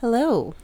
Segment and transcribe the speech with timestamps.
[0.00, 0.54] Hello.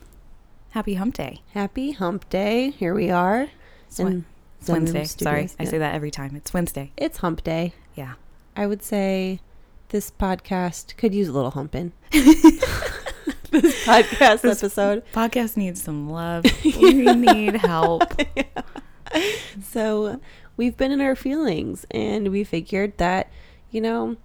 [0.71, 1.43] Happy Hump Day.
[1.55, 2.71] Happy hump day.
[2.71, 3.49] Here we are.
[3.89, 4.25] It's, in
[4.61, 5.05] it's Wednesday.
[5.07, 5.57] Sorry, Studios.
[5.59, 6.37] I say that every time.
[6.37, 6.93] It's Wednesday.
[6.97, 7.75] It's hump day.
[7.97, 8.15] Yeah.
[8.55, 9.41] I would say
[9.89, 11.93] this podcast could use a little humping.
[12.13, 15.03] this podcast This- episode.
[15.13, 16.45] Podcast needs some love.
[16.65, 18.05] we need help.
[19.71, 20.21] So
[20.57, 23.31] we've been in our feelings and we figured that,
[23.71, 24.17] you know,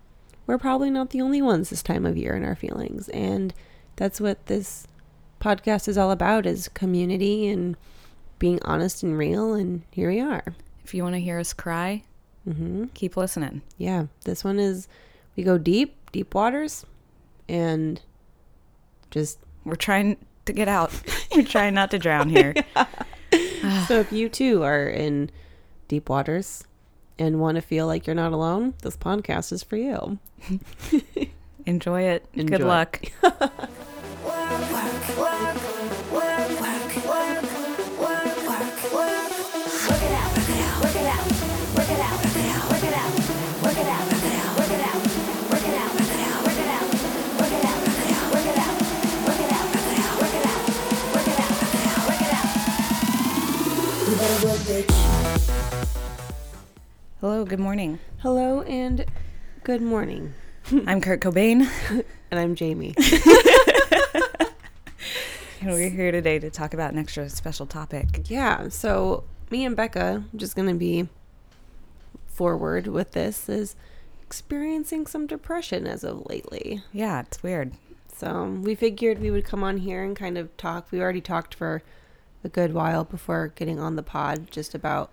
[0.47, 3.07] we're probably not the only ones this time of year in our feelings.
[3.09, 3.53] And
[3.95, 4.87] that's what this
[5.39, 7.75] podcast is all about is community and
[8.39, 9.53] being honest and real.
[9.53, 10.43] And here we are.
[10.83, 12.03] If you want to hear us cry,
[12.45, 13.61] hmm keep listening.
[13.77, 14.87] Yeah, this one is
[15.35, 16.85] we go deep, deep waters,
[17.47, 18.01] and
[19.11, 20.91] just We're trying to get out.
[21.35, 22.55] We're trying not to drown here.
[23.87, 25.29] so if you too are in
[25.87, 26.63] deep waters
[27.17, 30.17] and want to feel like you're not alone, this podcast is for you.
[31.65, 32.25] Enjoy it.
[32.33, 32.57] Enjoy.
[32.57, 33.01] Good luck.
[57.21, 57.99] Hello, good morning.
[58.19, 59.05] Hello and
[59.63, 60.33] good morning.
[60.85, 61.67] I'm Kurt Cobain,
[62.31, 62.93] And I'm Jamie.
[65.61, 68.29] and we're here today to talk about an extra special topic.
[68.29, 71.07] yeah, so me and Becca, I'm just going to be
[72.27, 73.75] forward with this, is
[74.21, 76.83] experiencing some depression as of lately.
[76.93, 77.73] Yeah, it's weird.
[78.15, 80.87] So um, we figured we would come on here and kind of talk.
[80.91, 81.81] We already talked for
[82.43, 85.11] a good while before getting on the pod just about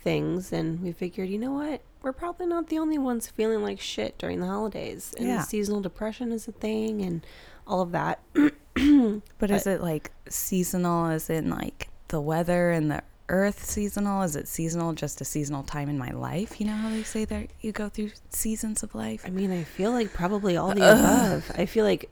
[0.00, 0.52] things.
[0.52, 1.82] And we figured, you know what?
[2.02, 5.14] We're probably not the only ones feeling like shit during the holidays.
[5.18, 5.42] And Yeah.
[5.42, 7.26] seasonal depression is a thing and
[7.66, 8.20] all of that.
[9.38, 14.22] But is it like seasonal Is in like the weather and the earth seasonal?
[14.22, 16.60] Is it seasonal just a seasonal time in my life?
[16.60, 19.24] You know how they say that you go through seasons of life?
[19.26, 21.50] I mean, I feel like probably all the above.
[21.56, 22.10] I feel like,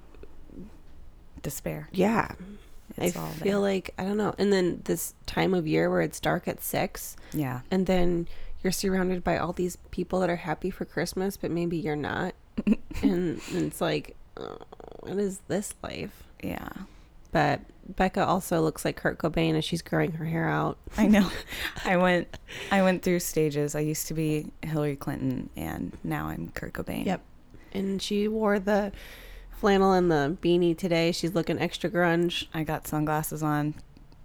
[1.43, 1.89] Despair.
[1.93, 2.33] yeah.
[2.97, 4.35] It's I feel like, I don't know.
[4.39, 7.17] And then this time of year where it's dark at six.
[7.33, 7.61] Yeah.
[7.71, 8.29] and then
[8.63, 12.35] you're surrounded by all these people that are happy for Christmas, but maybe you're not.
[13.03, 14.59] and it's like, oh,
[15.01, 16.24] what is this life?
[16.45, 16.69] Yeah.
[17.33, 20.79] But Becca also looks like Kurt Cobain as she's growing her hair out.
[20.97, 21.29] I know.
[21.85, 22.29] I went
[22.71, 23.75] I went through stages.
[23.75, 27.07] I used to be Hillary Clinton and now I'm Kurt Cobain.
[27.07, 27.21] Yep.
[27.73, 28.93] And she wore the
[29.51, 31.11] flannel and the beanie today.
[31.13, 33.75] She's looking extra grunge I got sunglasses on.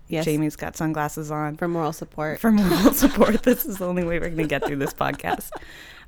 [0.08, 0.26] Yes.
[0.26, 1.56] Jamie's got sunglasses on.
[1.58, 2.40] for moral support.
[2.40, 3.44] for moral support.
[3.44, 5.52] This is the only way we're going to get through this podcast.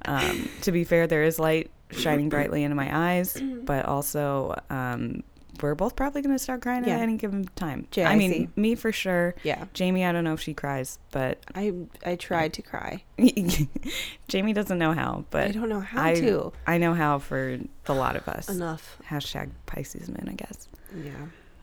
[0.05, 5.21] Um, to be fair, there is light shining brightly into my eyes, but also um,
[5.61, 6.95] we're both probably going to start crying Yeah.
[6.95, 7.87] at any given time.
[7.97, 8.49] I I mean, see.
[8.55, 9.35] me for sure.
[9.43, 9.65] yeah.
[9.73, 11.73] Jamie, I don't know if she cries, but I
[12.05, 13.03] I tried to cry.
[14.27, 15.25] Jamie doesn't know how.
[15.29, 16.53] But I don't know how I, to.
[16.67, 18.49] I know how for the lot of us.
[18.49, 18.97] Enough.
[19.07, 20.67] Hashtag Pisces moon, I guess.
[20.95, 21.11] Yeah.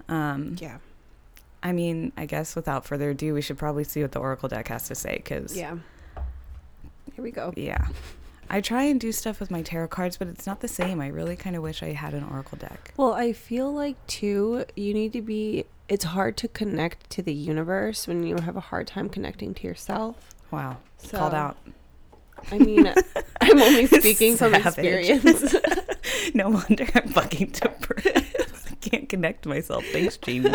[0.08, 0.78] Um, Yeah.
[1.62, 4.68] I mean, I guess without further ado, we should probably see what the Oracle deck
[4.68, 5.76] has to say because Yeah.
[7.14, 7.52] Here we go.
[7.56, 7.88] Yeah.
[8.50, 11.00] I try and do stuff with my tarot cards, but it's not the same.
[11.00, 12.92] I really kind of wish I had an oracle deck.
[12.96, 15.64] Well, I feel like too, you need to be.
[15.88, 19.66] It's hard to connect to the universe when you have a hard time connecting to
[19.66, 20.34] yourself.
[20.50, 20.78] Wow.
[20.98, 21.56] So, Called out.
[22.52, 22.86] I mean,
[23.40, 25.54] I'm only speaking from experience.
[26.34, 28.06] No wonder I'm fucking depressed.
[28.70, 29.84] I can't connect to myself.
[29.92, 30.50] Thanks, Jamie.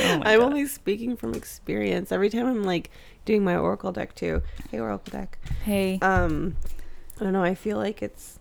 [0.00, 0.46] Oh I'm God.
[0.46, 2.12] only speaking from experience.
[2.12, 2.90] Every time I'm like
[3.28, 4.40] doing my oracle deck too.
[4.70, 5.36] Hey, oracle deck.
[5.62, 5.98] Hey.
[6.00, 6.56] Um,
[7.20, 7.42] I don't know.
[7.42, 8.38] I feel like it's.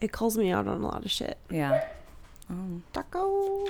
[0.00, 1.38] It calls me out on a lot of shit.
[1.50, 1.88] yeah.
[2.48, 3.18] Um, Taco.
[3.18, 3.66] All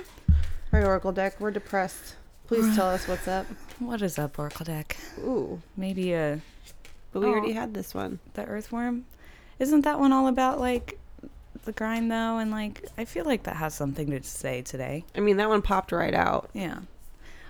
[0.71, 1.39] right, oracle deck.
[1.39, 2.17] We're depressed.
[2.45, 3.47] Please tell us what's up.
[3.79, 4.95] what is up, oracle deck?
[5.19, 6.37] Ooh, Maybe uh,
[7.11, 8.19] but we already had this one.
[8.35, 9.05] the earthworm.
[9.57, 10.99] Isn't that one all about like
[11.65, 12.37] the grind though?
[12.37, 15.03] And like, I feel like that has something to say today.
[15.15, 16.51] I mean, that one popped right out.
[16.53, 16.79] Yeah.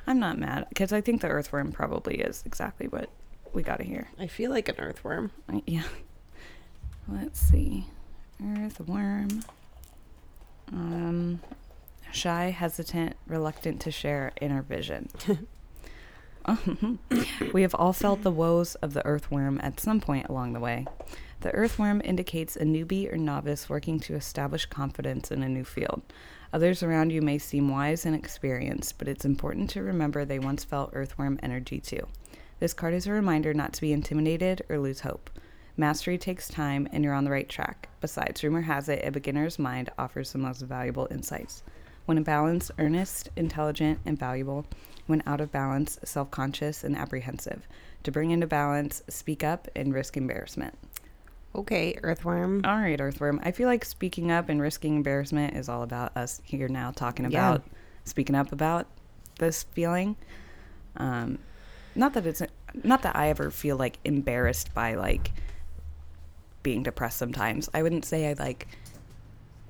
[0.06, 3.10] I'm not mad because I think the earthworm probably is exactly what
[3.54, 4.10] we got to hear.
[4.20, 5.32] I feel like an earthworm.
[5.50, 5.84] I- Yeah.
[7.08, 7.88] Let's see.
[8.44, 9.44] Earthworm.
[10.72, 11.42] Um,
[12.12, 15.10] shy, hesitant, reluctant to share inner vision.
[17.54, 20.86] we have all felt the woes of the earthworm at some point along the way.
[21.42, 26.02] The earthworm indicates a newbie or novice working to establish confidence in a new field.
[26.54, 30.64] Others around you may seem wise and experienced, but it's important to remember they once
[30.64, 32.08] felt earthworm energy too.
[32.60, 35.32] This card is a reminder not to be intimidated or lose hope.
[35.78, 37.90] Mastery takes time and you're on the right track.
[38.02, 41.64] Besides, rumor has it a beginner's mind offers the most valuable insights.
[42.06, 44.68] When in balance, earnest, intelligent, and valuable.
[45.08, 47.68] When out of balance, self conscious and apprehensive.
[48.04, 50.78] To bring into balance, speak up and risk embarrassment.
[51.56, 52.62] Okay, Earthworm.
[52.66, 53.40] All right, Earthworm.
[53.44, 57.30] I feel like speaking up and risking embarrassment is all about us here now talking
[57.30, 57.52] Yeah.
[57.52, 57.64] about
[58.06, 58.88] speaking up about
[59.40, 60.16] this feeling.
[60.98, 61.40] Um,
[61.96, 62.42] not that it's
[62.84, 65.32] not that I ever feel like embarrassed by like
[66.64, 67.70] being depressed sometimes.
[67.74, 68.68] I wouldn't say I like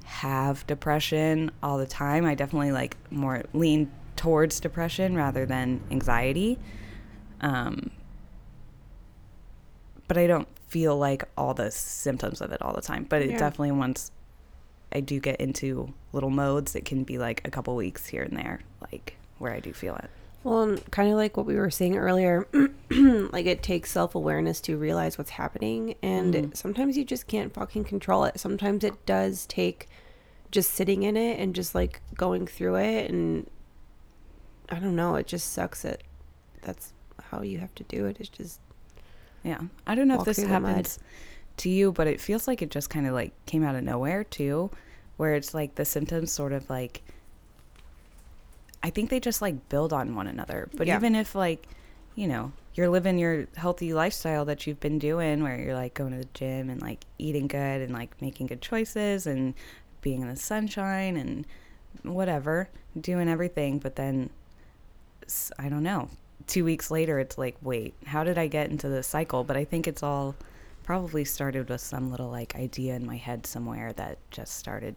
[0.05, 2.25] have depression all the time.
[2.25, 6.59] I definitely like more lean towards depression rather than anxiety.
[7.41, 7.89] Um,
[10.07, 13.05] but I don't feel like all the symptoms of it all the time.
[13.07, 13.37] But it Yeah.
[13.37, 14.11] definitely once
[14.91, 18.35] I do get into little modes, it can be like a couple weeks here and
[18.35, 18.61] there,
[18.91, 20.09] like where I do feel it.
[20.43, 22.47] Well, and kind of like what we were saying earlier,
[22.89, 25.93] like it takes self awareness to realize what's happening.
[26.01, 26.57] And Mhm.
[26.57, 28.39] sometimes you just can't fucking control it.
[28.39, 29.87] Sometimes it does take
[30.51, 33.09] just sitting in it and just like going through it.
[33.11, 33.47] And
[34.69, 36.03] I don't know, it just sucks it.
[36.63, 36.93] That's
[37.29, 38.17] how you have to do it.
[38.19, 38.59] It's just,
[39.43, 39.59] Yeah.
[39.85, 40.69] I don't know if this through the mud.
[40.71, 40.99] happens
[41.57, 44.23] to you, but it feels like it just kind of like came out of nowhere
[44.23, 44.71] too,
[45.17, 47.03] where it's like the symptoms sort of like
[48.81, 50.69] I think they just like build on one another.
[50.75, 50.97] But Yeah.
[50.97, 51.65] even if like,
[52.15, 56.11] you know, you're living your healthy lifestyle that you've been doing where you're like going
[56.11, 59.53] to the gym and like eating good and like making good choices and
[60.01, 61.45] being in the sunshine and
[62.01, 62.69] whatever,
[62.99, 64.29] doing everything, but then
[65.57, 66.09] I don't know.
[66.47, 69.43] 2 weeks later it's like, wait, how did I get into this cycle?
[69.43, 70.35] But I think it's all
[70.83, 74.95] probably started with some little like idea in my head somewhere that just started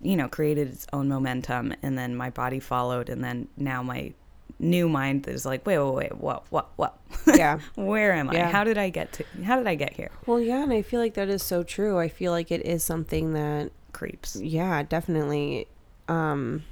[0.00, 4.12] you know created its own momentum and then my body followed and then now my
[4.60, 6.96] new mind is like wait wait wait what what what
[7.34, 7.58] yeah.
[7.74, 8.50] where am i Yeah.
[8.50, 10.62] how did i get to how did i get here Well, yeah.
[10.62, 11.98] And I feel like that is so true.
[11.98, 15.66] I feel like it is something that, creeps yeah, definitely,
[16.06, 16.62] um,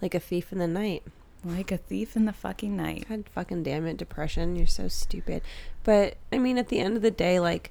[0.00, 1.02] like a thief in the night.
[1.44, 4.56] Like a thief in the fucking night God fucking damn it, depression.
[4.56, 5.42] You're so stupid.
[5.82, 7.70] But I mean, at the end of the day, like,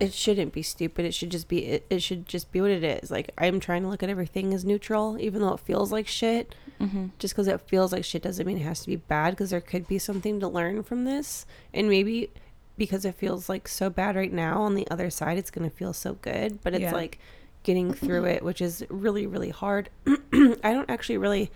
[0.00, 1.04] it shouldn't be stupid.
[1.04, 1.66] It should just be.
[1.66, 3.10] It, it should just be what it is.
[3.10, 6.54] Like, I'm trying to look at everything as neutral, even though it feels like shit.
[6.80, 7.06] mm-hmm.
[7.18, 9.30] Just because it feels like shit doesn't mean it has to be bad.
[9.30, 12.30] Because there could be something to learn from this, and maybe
[12.78, 15.92] because it feels like so bad right now, on the other side, it's gonna feel
[15.92, 16.60] so good.
[16.62, 16.92] But it's Yeah.
[16.92, 17.18] like
[17.62, 19.88] getting through it, which is really, really hard.
[20.32, 21.52] I don't actually really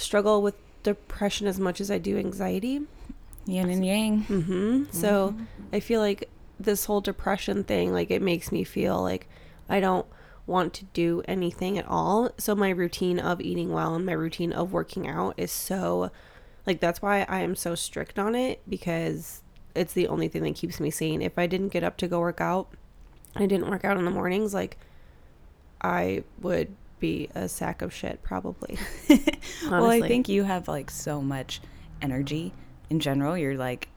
[0.00, 2.82] struggle with depression as much as I do anxiety.
[3.46, 5.34] yin and yang hmm So
[5.72, 9.28] I feel like this whole depression thing, like it makes me feel like
[9.68, 10.06] I don't
[10.46, 12.30] want to do anything at all.
[12.38, 16.10] So my routine of eating well and my routine of working out is so
[16.66, 19.42] like that's why I am so strict on it because
[19.74, 21.22] it's the only thing that keeps me sane.
[21.22, 22.68] If I didn't get up to go work out,
[23.36, 24.76] I didn't work out in the mornings, like
[25.80, 28.78] I would be a sack of shit probably.
[29.70, 31.60] well i think you have like so much
[32.02, 32.52] energy
[32.90, 33.88] in general you're like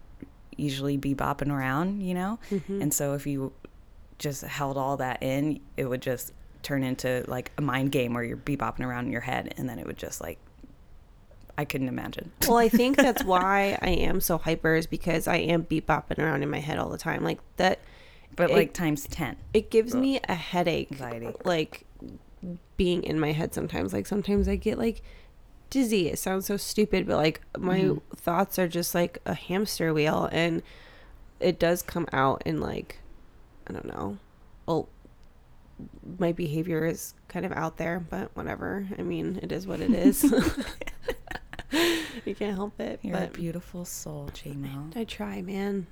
[0.57, 2.81] usually be bopping around you know Mhm.
[2.81, 3.51] and so if you
[4.19, 8.23] just held all that in it would just turn into like a mind game where
[8.23, 10.37] you're bebopping around in your head and then it would just like
[11.57, 15.35] i couldn't imagine Well, I think that's why I am so hyper is because I
[15.37, 17.23] am beat bopping around in my head all the time.
[17.23, 17.79] Like that,
[18.35, 20.91] but It- like times 10 it gives me a headache.
[20.93, 21.29] Anxiety.
[21.45, 21.85] Like
[22.77, 23.93] being in my head sometimes.
[23.93, 25.01] Like sometimes I get like
[25.69, 26.09] dizzy.
[26.09, 28.01] It sounds so stupid, but like my Mhm.
[28.15, 30.61] thoughts are just like a hamster wheel, and
[31.39, 32.99] it does come out in like
[33.67, 34.17] I don't know.
[34.65, 34.89] Well,
[36.19, 38.87] my behavior is kind of out there, but whatever.
[38.97, 40.23] I mean, it is what it is.
[42.25, 42.99] you can't help it.
[43.01, 45.87] you're a but beautiful soul j-mo I try, man.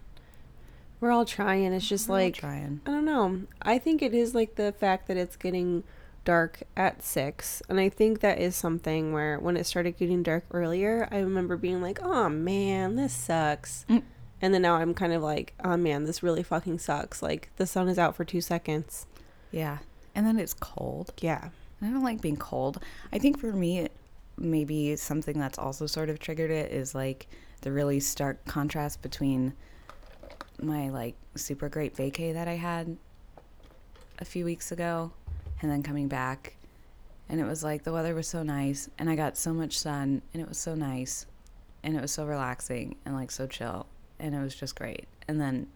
[1.00, 1.74] We're all trying.
[1.74, 3.42] It's just We're like trying I don't know.
[3.62, 5.84] I think it is like the fact that it's getting
[6.24, 10.46] dark at six, and I think that is something where when it started getting dark
[10.52, 14.04] earlier, I remember being like, "Oh man, this sucks," Mm.
[14.42, 17.66] and then now I'm kind of like, "Oh man, this really fucking sucks." Like the
[17.66, 19.06] sun is out for two seconds.
[19.52, 19.80] yeah
[20.16, 21.50] and then it's cold Yeah.
[21.82, 22.82] I don't like being cold.
[23.12, 23.88] I think for me,
[24.38, 27.28] maybe something that's also sort of triggered it is like
[27.62, 29.54] the really stark contrast between
[30.62, 32.98] my like super great vacay that I had
[34.20, 35.12] a few weeks ago
[35.62, 36.56] and then coming back.
[37.30, 40.22] And it was like the weather was so nice and I got so much sun
[40.34, 41.26] and it was so nice
[41.84, 43.88] and it was so relaxing and like so chill
[44.20, 45.08] and it was just great.
[45.28, 45.68] And then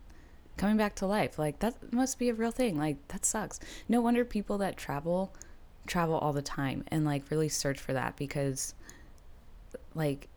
[0.57, 2.77] coming back to life, like that must be a real thing.
[2.77, 3.59] Like that sucks.
[3.87, 5.33] No wonder people that travel
[5.87, 8.73] travel all the time and like really search for that because
[9.93, 10.27] like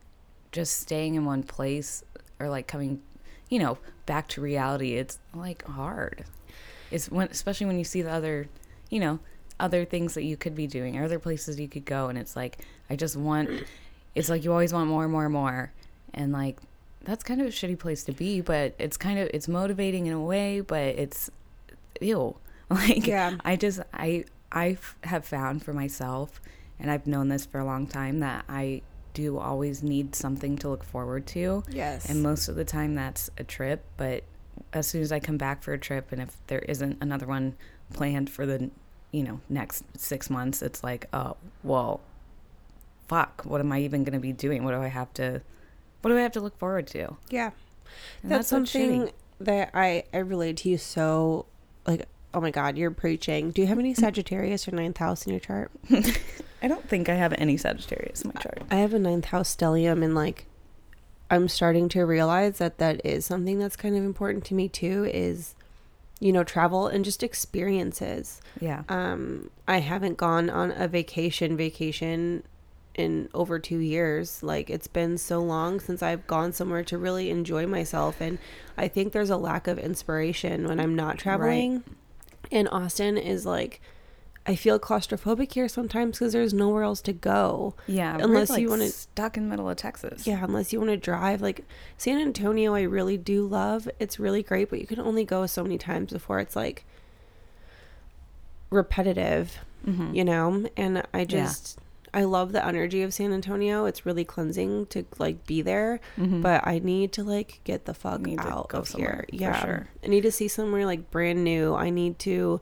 [0.53, 2.05] just staying in one place
[2.39, 3.01] or like coming
[3.49, 6.25] you know back to reality it's like hard
[6.91, 8.47] it's when especially when you see the other
[8.91, 9.19] you know
[9.61, 12.37] other things that you could be doing, or other places you could go, and it's
[12.37, 13.51] like I just want.
[14.15, 15.73] It's like you always want more, and more, and more,
[16.15, 16.59] and like
[17.05, 18.41] that's kind of a shitty place to be.
[18.41, 21.31] But it's kind of it's motivating in a way, but it's
[22.01, 22.37] ew.
[22.71, 23.37] Like Yeah.
[23.47, 26.41] I just I, I have found for myself,
[26.79, 28.83] and I've known this for a long time that I
[29.15, 31.65] do always need something to look forward to.
[31.71, 32.09] Yes.
[32.09, 34.23] And most of the time that's a trip, but
[34.73, 37.55] as soon as I come back for a trip and if there isn't another one
[37.93, 38.71] planned for the,
[39.13, 42.01] you know, next 6 months, it's like, oh, well,
[43.09, 44.65] fuck, what am I even going to be doing?
[44.65, 45.41] What do I have to
[46.01, 47.17] what do I have to look forward to?
[47.29, 47.51] yeah.
[48.23, 49.11] And that's, what's something
[49.41, 51.47] that I I relate to you so
[51.87, 55.33] like oh my god you're preaching do you have any sagittarius or ninth house in
[55.33, 55.71] your chart
[56.63, 58.63] I don't think I have any Sagittarius in my chart.
[58.71, 60.47] i have a ninth house stellium and like
[61.31, 65.09] i'm starting to realize that that is something that's kind of important to me too
[65.13, 65.55] is
[66.21, 68.41] you know travel and just experiences.
[68.61, 68.83] Yeah.
[68.89, 72.43] um i haven't gone on a vacation vacation
[72.95, 74.43] in over two years.
[74.43, 78.21] Like it's been so long since i've gone somewhere to really enjoy myself.
[78.21, 78.39] And
[78.77, 81.85] i think there's a lack of inspiration when i'm not traveling.
[82.51, 83.81] And austin is like
[84.49, 88.69] i feel claustrophobic here sometimes because there's nowhere else to go Yeah, Unless like, you
[88.71, 90.27] wanna- stuck in the middle of Texas.
[90.27, 91.65] yeah unless you want to drive like
[91.97, 95.63] san antonio i really do love it's really great but you can only go so
[95.63, 96.85] many times before it's like
[98.71, 100.15] repetitive Mhm.
[100.15, 101.79] you know and i just
[102.13, 106.43] i love the energy of san antonio it's really cleansing to like be there Mhm.
[106.43, 109.61] but i need to like get the fuck to out go of here for yeah
[109.65, 109.89] sure.
[110.05, 112.61] i need to see somewhere like brand new i need to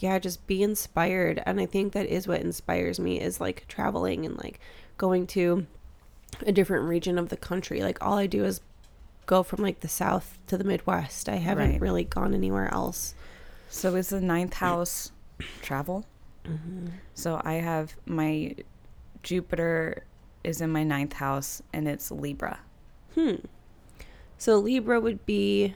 [0.00, 4.26] yeah just be inspired and i think that is what inspires me is like traveling
[4.26, 4.58] and like
[4.98, 5.66] going to
[6.46, 8.60] a different region of the country like all i do is
[9.26, 11.80] go from like the south to the midwest i haven't Right.
[11.80, 13.14] really gone anywhere else
[13.68, 15.12] So is the ninth house
[15.62, 16.04] travel?
[17.14, 18.56] So I have my
[19.22, 20.02] Jupiter
[20.42, 22.58] is in my ninth house and it's Libra.
[23.14, 23.36] Hmm.
[24.38, 25.74] So Libra would be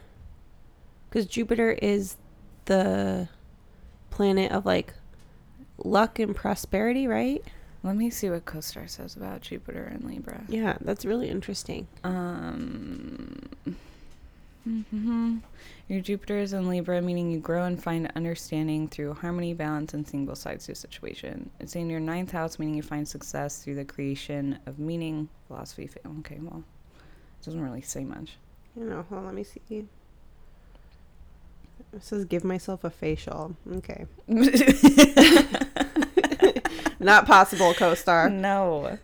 [1.09, 2.17] because Jupiter is
[2.65, 3.29] the
[4.15, 4.95] planet of like
[5.79, 7.43] luck and prosperity, right?
[7.83, 10.43] Let me see what CoStar says about Jupiter and Libra.
[10.49, 11.87] Yeah, that's really interesting.
[12.03, 13.41] Um,
[14.67, 15.41] mhm.
[15.89, 20.09] Your Jupiter is in Libra, meaning you grow and find understanding through harmony, balance, and
[20.09, 21.51] seeing both sides to a situation.
[21.61, 25.87] It's in your ninth house, meaning you find success through the creation of meaning, philosophy.
[25.89, 26.65] fa- Okay, well,
[26.97, 28.39] it doesn't really say much.
[28.75, 29.85] You know, hold on, let me see.
[31.95, 33.57] It says give myself a facial.
[33.77, 34.07] Okay.
[36.99, 38.31] Not possible, co-star.
[38.31, 38.99] no.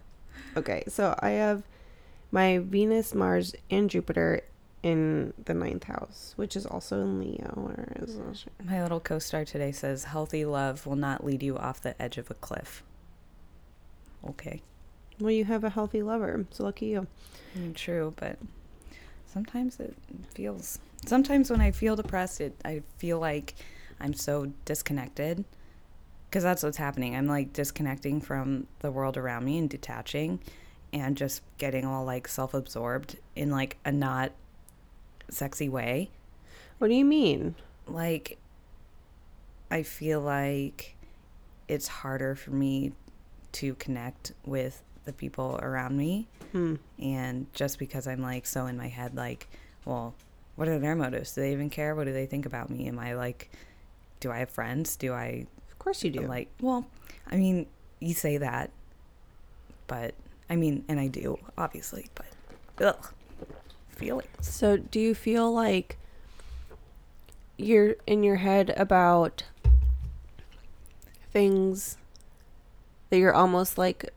[0.57, 1.63] Okay, so I have
[2.33, 4.41] my Venus, Mars, and Jupiter
[4.83, 7.53] in the ninth house, which is also in Leo.
[7.55, 8.47] Where is this?
[8.65, 12.31] My little co-star today says healthy love will not lead you off the edge of
[12.31, 12.83] a cliff.
[14.29, 14.63] Okay.
[15.19, 17.07] Well, you have a healthy lover, so lucky you.
[17.55, 18.39] I true, but
[19.33, 19.97] sometimes it
[20.35, 20.79] feels.
[21.07, 23.55] Sometimes when I feel depressed, it I feel like
[24.01, 25.45] I'm so disconnected.
[26.29, 27.17] Because that's what's happening.
[27.17, 30.39] I'm like disconnecting from the world around me and detaching,
[30.93, 34.31] and just getting all like self-absorbed in like a not
[35.29, 36.11] sexy way.
[36.79, 37.57] What do you mean?
[37.89, 38.39] Like,
[39.73, 40.97] I feel like
[41.67, 42.93] it's harder for me
[43.53, 46.77] to connect with the people around me Hmm.
[47.01, 49.49] and just because I'm like so in my head, like,
[49.85, 50.15] well,
[50.57, 51.35] what are their motives?
[51.35, 51.95] Do they even care?
[51.95, 52.87] What do they think about me?
[52.89, 53.51] Am I like,
[54.21, 54.97] do I have friends?
[54.97, 56.21] Do I Of course you do.
[56.27, 56.87] like, well,
[57.31, 57.67] I mean,
[58.01, 58.71] you say that,
[59.87, 60.15] but
[60.49, 62.27] I mean, and I do, obviously, but
[62.85, 63.13] ugh,
[63.89, 64.27] feelings.
[64.41, 65.97] so, do you feel like
[67.57, 69.45] you're in your head about
[71.33, 71.97] things
[73.11, 74.11] that you're almost like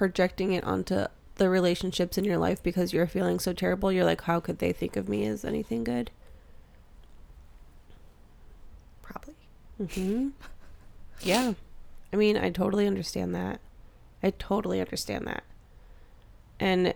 [0.00, 1.04] projecting it onto
[1.34, 3.92] the relationships in your life because you're feeling so terrible?
[3.92, 6.10] You're like, how could they think of me as anything good?
[9.02, 9.34] Probably.
[9.92, 10.28] hmm
[11.22, 11.52] Yeah.
[12.14, 13.60] I mean, I totally understand that.
[14.22, 15.44] I totally understand that.
[16.58, 16.94] And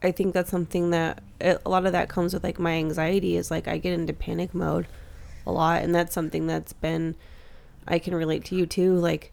[0.00, 3.34] I think that's something that a a lot of that comes with like my anxiety
[3.34, 4.86] is like I get into panic mode
[5.44, 5.82] a lot.
[5.82, 7.16] And that's something that's been,
[7.88, 8.94] I can relate to you too.
[8.94, 9.32] Like,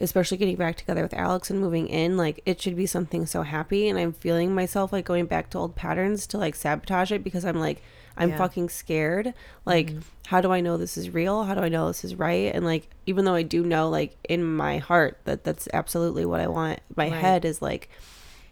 [0.00, 3.42] especially getting back together with Alex and moving in, like it should be something so
[3.42, 3.88] happy.
[3.88, 7.44] And I'm feeling myself like going back to old patterns to like sabotage it because
[7.44, 7.82] I'm like,
[8.16, 8.38] I'm Yeah.
[8.38, 9.32] fucking scared.
[9.64, 9.92] Like,
[10.26, 11.44] how do I know this is real?
[11.44, 12.52] How do I know this is right?
[12.54, 16.40] And like, even though I do know, like, in my heart that that's absolutely what
[16.40, 17.14] I want, my Right.
[17.20, 17.88] head is like,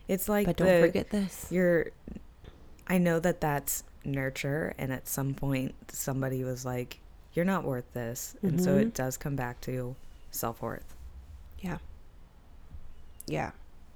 [0.07, 1.47] It's like, but don't forget this.
[1.51, 1.87] You're,
[2.87, 7.01] I know that that's nurture, and at some point, somebody was like,
[7.35, 8.35] you're not worth this.
[8.43, 8.81] And so Mhm.
[8.83, 9.95] it does come back to
[10.31, 10.95] self worth.
[11.61, 11.79] Yeah.
[13.27, 13.51] Yeah.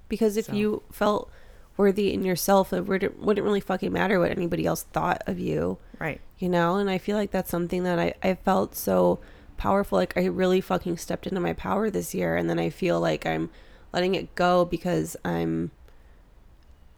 [0.09, 1.29] Because if So- you felt
[1.77, 5.79] worthy in yourself, it wouldn't, wouldn't really fucking matter what anybody else thought of you,
[5.99, 6.21] Right.
[6.37, 6.75] you know?
[6.75, 9.19] And I feel like that's something that I, I felt so
[9.57, 9.97] powerful.
[9.97, 12.35] Like I really fucking stepped into my power this year.
[12.35, 13.49] And then I feel like I'm
[13.91, 15.71] letting it go because I'm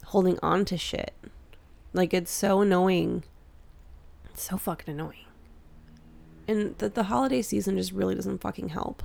[0.08, 1.14] holding on to shit.
[1.94, 3.24] Like it's so annoying.
[4.26, 5.26] It's so fucking annoying.
[6.50, 9.04] And the, the holiday season just really doesn't fucking help.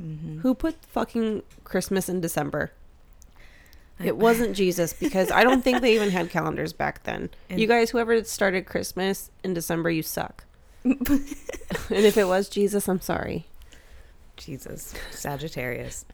[0.00, 0.40] Mm-hmm.
[0.40, 2.72] Who put fucking Christmas in December?
[4.02, 7.28] It wasn't Jesus because I don't think they even had calendars back then.
[7.50, 10.44] And- you guys, whoever started Christmas in December, you suck.
[10.84, 10.98] and
[11.90, 13.46] if it was Jesus, I'm sorry.
[14.40, 14.94] Jesus.
[15.10, 16.04] Sagittarius.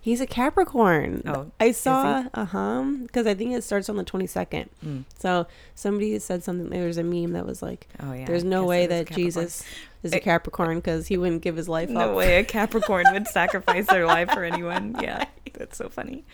[0.00, 1.22] He's a Capricorn.
[1.26, 4.68] Oh, I saw, uh huh, because I think it starts on the 22nd.
[4.84, 5.04] Mm.
[5.18, 6.68] So somebody said something.
[6.70, 8.24] There was a meme that was like, Oh yeah.
[8.26, 9.64] "There's no way it is a that Jesus
[10.02, 13.26] is a Capricorn because he wouldn't give his life No up." way a Capricorn would
[13.28, 14.96] sacrifice their life for anyone.
[15.02, 15.24] Yeah.
[15.52, 16.24] That's so funny.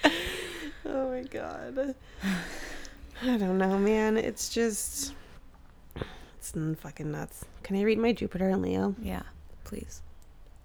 [0.87, 1.95] Oh my god.
[3.23, 4.17] I don't know, man.
[4.17, 5.15] It's just
[6.39, 7.45] it's fucking nuts.
[7.63, 8.97] Can I read my Jupiter and Leo?
[9.01, 9.23] Yeah.
[9.65, 10.03] Please.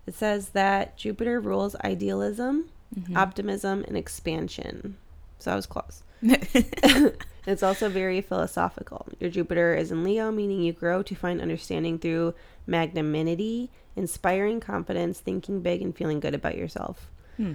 [0.07, 3.15] It says that Jupiter rules idealism, Mhm.
[3.17, 4.95] optimism, and expansion.
[5.39, 6.01] So I was close.
[7.47, 9.07] It's also very philosophical.
[9.21, 12.33] Your Jupiter is in Leo, meaning you grow to find understanding through
[12.65, 17.09] magnanimity, inspiring confidence, thinking big, and feeling good about yourself.
[17.37, 17.53] Hmm.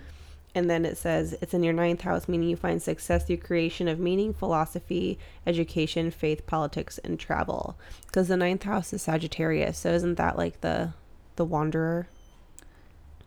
[0.54, 3.86] And then it says it's in your ninth house, meaning you find success through creation
[3.86, 7.76] of meaning, philosophy, education, faith, politics, and travel.
[8.06, 10.94] Because the ninth house is Sagittarius, so isn't that like the
[11.36, 12.06] the wanderer?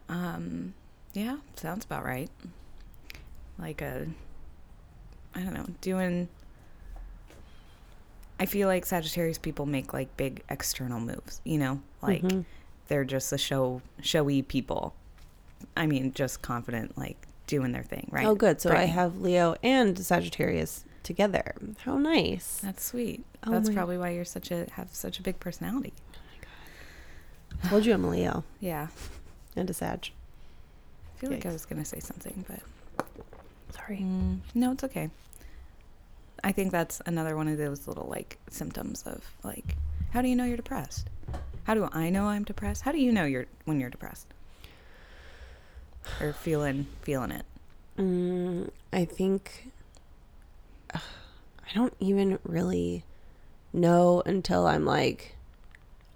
[0.09, 0.73] Um,
[1.13, 2.29] yeah, sounds about right.
[3.57, 4.07] Like a,
[5.33, 6.27] I don't know, doing.
[8.39, 11.39] I feel like Sagittarius people make like big external moves.
[11.45, 12.45] You know, like Mhm.
[12.87, 14.93] they're just a show, showy people.
[15.77, 18.25] I mean, just confident, like doing their thing, right?
[18.25, 18.59] Oh, good.
[18.59, 21.53] So I have Leo and Sagittarius together.
[21.79, 22.59] How nice.
[22.61, 23.23] That's sweet.
[23.47, 25.93] Oh That's my- probably why you're such a have such a big personality.
[26.13, 27.65] Oh my god.
[27.65, 28.87] I told you I'm a Leo Yeah,
[29.55, 30.09] and a Sag.
[31.15, 32.59] I feel like I was gonna say something, but
[33.75, 33.97] Sorry.
[33.97, 35.09] Mm, no, it's okay.
[36.43, 39.75] I think that's another one of those little like symptoms of like,
[40.11, 41.09] how do you know you're depressed?
[41.63, 42.83] How do I know I'm depressed?
[42.83, 44.27] How do you know you're when you're depressed
[46.21, 47.45] or feeling feeling it?
[47.97, 49.71] Mm, I think
[50.93, 50.99] I
[51.73, 53.03] don't even really
[53.73, 55.34] know until I'm like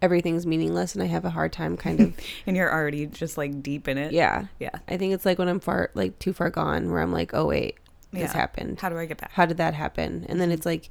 [0.02, 2.14] everything's meaningless and I have a hard time kind of
[2.48, 4.12] And you're already just like deep in it.
[4.14, 4.46] yeah.
[4.60, 4.70] yeah.
[4.88, 7.46] I think it's like when I'm far like too far gone where I'm like, "Oh
[7.46, 7.76] wait,
[8.12, 8.34] this Yeah.
[8.38, 8.80] happened.
[8.80, 9.32] How do I get back?
[9.34, 10.90] How did that happen?" And then it's like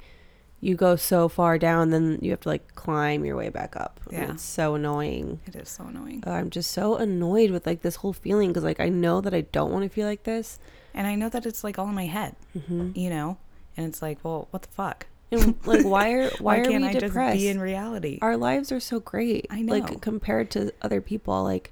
[0.61, 3.99] you go so far down then you have to like climb your way back up.
[4.09, 4.31] And Yeah.
[4.33, 5.39] It's so annoying.
[5.47, 6.21] It is so annoying.
[6.27, 9.33] Oh, I'm just so annoyed with like this whole feeling because like I know that
[9.33, 10.59] I don't want to feel like this.
[10.93, 12.35] And I know that it's like all in my head,
[12.67, 13.37] hmm you know.
[13.77, 15.07] And it's like, well, what the fuck?
[15.31, 17.35] And like, why are why, are can't we I depressed?
[17.35, 18.19] just be in reality?
[18.21, 19.47] Our lives are so great.
[19.49, 19.73] I know.
[19.73, 21.71] Like compared to other people, like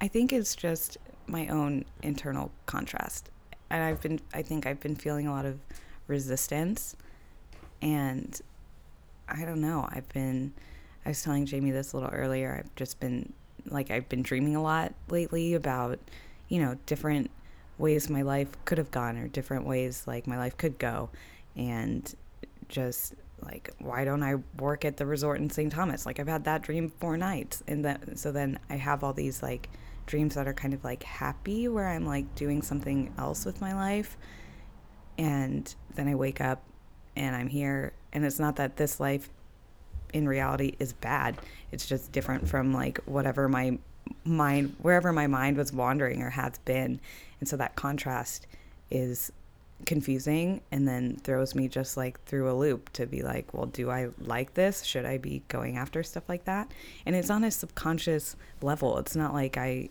[0.00, 3.30] I think it's just my own internal contrast.
[3.70, 5.60] And I've been I think I've been feeling a lot of
[6.06, 6.96] resistance
[7.80, 8.40] and
[9.28, 9.88] I don't know.
[9.90, 10.52] I've been
[11.06, 12.58] I was telling Jamie this a little earlier.
[12.58, 13.32] I've just been
[13.66, 16.00] like I've been dreaming a lot lately about,
[16.48, 17.30] you know, different
[17.78, 21.08] ways my life could have gone or different ways like my life could go
[21.56, 22.14] and
[22.70, 25.72] just like why don't I work at the resort in St.
[25.72, 26.06] Thomas?
[26.06, 29.42] Like I've had that dream four nights and that so then I have all these
[29.42, 29.68] like
[30.06, 33.74] dreams that are kind of like happy where I'm like doing something else with my
[33.74, 34.16] life
[35.18, 36.62] and then I wake up
[37.16, 39.28] and I'm here and it's not that this life
[40.12, 41.38] in reality is bad.
[41.70, 43.78] It's just different from like whatever my
[44.24, 47.00] mind wherever my mind was wandering or has been.
[47.38, 48.46] And so that contrast
[48.90, 49.32] is
[49.86, 53.90] confusing and then throws me just like through a loop to be like, well, do
[53.90, 54.82] I like this?
[54.82, 56.70] Should I be going after stuff like that?
[57.06, 58.98] And it's on a subconscious level.
[58.98, 59.88] It's not like I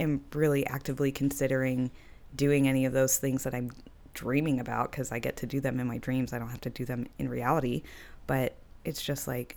[0.00, 1.90] am really actively considering
[2.34, 3.70] doing any of those things that I'm
[4.12, 6.32] dreaming about because I get to do them in my dreams.
[6.32, 7.82] I don't have to do them in reality.
[8.26, 9.56] But it's just like,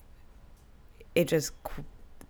[1.15, 1.84] it just qu-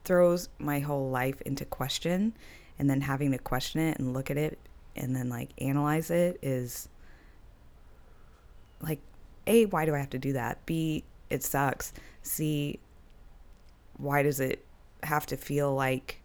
[0.04, 2.34] throws my whole life into question.
[2.80, 4.60] And then having to question it and look at it
[4.96, 6.90] and then like analyze it is
[8.82, 9.00] like,
[9.48, 10.66] A, why do I have to do that?
[10.66, 11.94] B, it sucks.
[12.22, 12.80] C,
[13.98, 14.66] why does it
[15.04, 16.22] have to feel like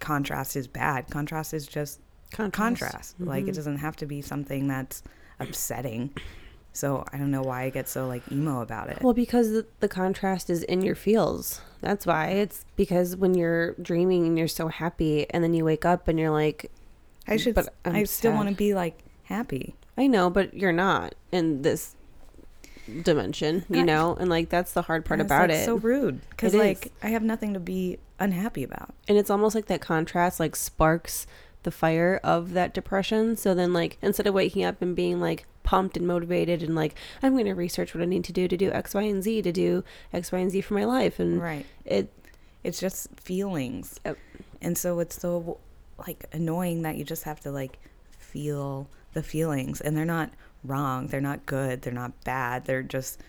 [0.00, 1.08] contrast is bad?
[1.10, 2.00] Contrast is just
[2.32, 2.80] contrast.
[2.80, 3.20] contrast.
[3.20, 3.54] Like it Mhm.
[3.56, 5.02] doesn't have to be something that's
[5.38, 6.10] upsetting.
[6.74, 9.02] So I don't know why I get so like emo about it.
[9.02, 11.60] Well, because the, the contrast is in your feels.
[11.82, 12.28] That's why.
[12.28, 16.18] It's because when you're dreaming and you're so happy, and then you wake up and
[16.18, 16.70] you're like,
[17.28, 17.54] I should.
[17.54, 19.74] but I'm I still want to be like happy.
[19.96, 21.94] I know, but you're not in this
[23.02, 24.16] dimension, you know?
[24.18, 25.64] And like, that's the hard part And about like, it.
[25.64, 26.92] So rude because like is.
[27.02, 28.94] I have nothing to be unhappy about.
[29.08, 31.26] and it's almost like that contrast like sparks
[31.64, 35.44] the fire of that depression so then like instead of waking up and being like
[35.64, 38.56] pumped and motivated and like i'm going to research what i need to do to
[38.56, 41.40] do x y and z to do x y and z for my life and
[41.42, 41.66] Right.
[41.84, 42.12] it
[42.62, 43.98] It's just feelings.
[44.60, 45.58] And so it's so
[45.98, 47.78] like annoying that you just have to like
[48.18, 50.30] feel the feelings and they're not
[50.64, 53.20] wrong, they're not good, they're not bad, they're just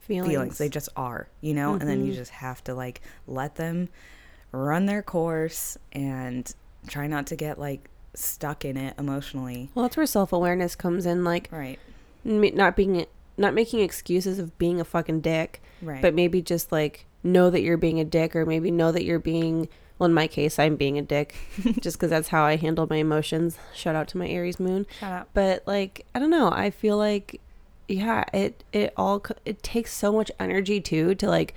[0.00, 0.58] feelings, feelings.
[0.58, 1.72] They just are, you know?
[1.74, 2.16] And then you Mhm.
[2.16, 3.88] just have to like let them
[4.52, 6.52] run their course and
[6.88, 9.70] try not to get like stuck in it emotionally.
[9.74, 11.78] well that's where self-awareness comes in like Right.
[12.24, 13.06] not being
[13.38, 16.02] not making excuses of being a fucking dick Right.
[16.02, 19.20] but maybe just like know that you're being a dick or maybe know that you're
[19.20, 19.68] being
[20.00, 21.34] well in my case i'm being a dick
[21.80, 25.12] just because that's how i handle my emotions shout out to my aries moon Shut
[25.12, 25.28] up.
[25.34, 27.40] but like i don't know i feel like
[27.86, 31.54] yeah it it all it takes so much energy too to like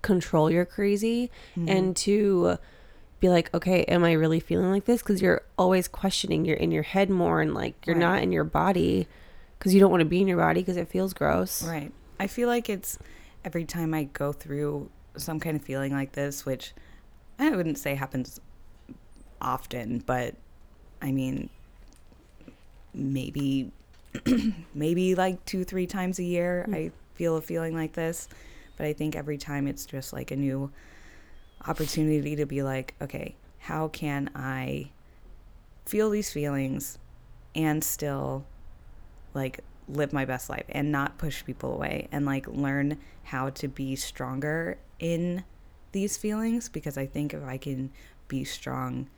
[0.00, 1.68] control your crazy Mm-hmm.
[1.68, 2.56] and to
[3.20, 6.70] be like okay am i really feeling like this because you're always questioning you're in
[6.72, 8.00] your head more and like you're Right.
[8.00, 9.06] not in your body
[9.58, 11.92] because you don't want to be in your body because it feels gross Right.
[12.18, 12.98] I feel like it's
[13.44, 16.72] every time I go through some kind of feeling like this, which
[17.38, 18.40] I wouldn't say happens
[19.40, 20.34] often, but
[21.00, 21.50] I mean,
[22.94, 23.72] maybe,
[24.74, 26.74] maybe like two, three times a year, Mm.
[26.74, 28.28] I feel a feeling like this.
[28.76, 30.70] But I think every time it's just like a new
[31.66, 34.90] opportunity to be like, okay, how can I
[35.86, 36.98] feel these feelings
[37.54, 38.44] and still
[39.34, 43.68] like live my best life and not push people away and like learn how to
[43.68, 45.44] be stronger in
[45.92, 47.90] these feelings because I think if I can
[48.28, 49.08] be strong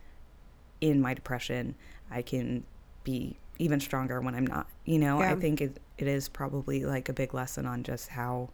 [0.81, 1.75] in my depression,
[2.11, 2.63] I can
[3.03, 4.67] be even stronger when I'm not.
[4.83, 8.49] You know, I think it, it is probably like a big lesson on just how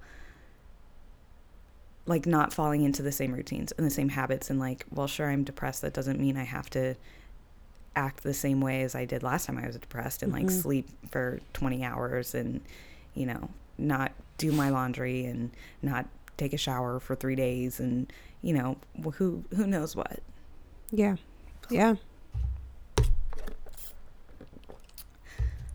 [2.06, 5.30] like not falling into the same routines and the same habits and like well sure
[5.30, 6.96] I'm depressed that doesn't mean I have to
[7.96, 10.62] act the same way as I did last time I was depressed and like Mhm.
[10.62, 12.62] sleep for 20 hours and
[13.14, 15.52] you know not do my laundry and
[15.84, 18.78] not take a shower for 3 days and you know
[19.15, 20.20] who who knows what
[20.91, 21.15] yeah
[21.70, 21.96] yeah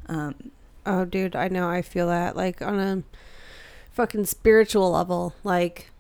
[0.09, 0.35] um
[0.89, 1.69] Oh, dude, I know.
[1.69, 3.03] I feel that like on a
[3.91, 5.35] fucking spiritual level.
[5.43, 5.91] Like,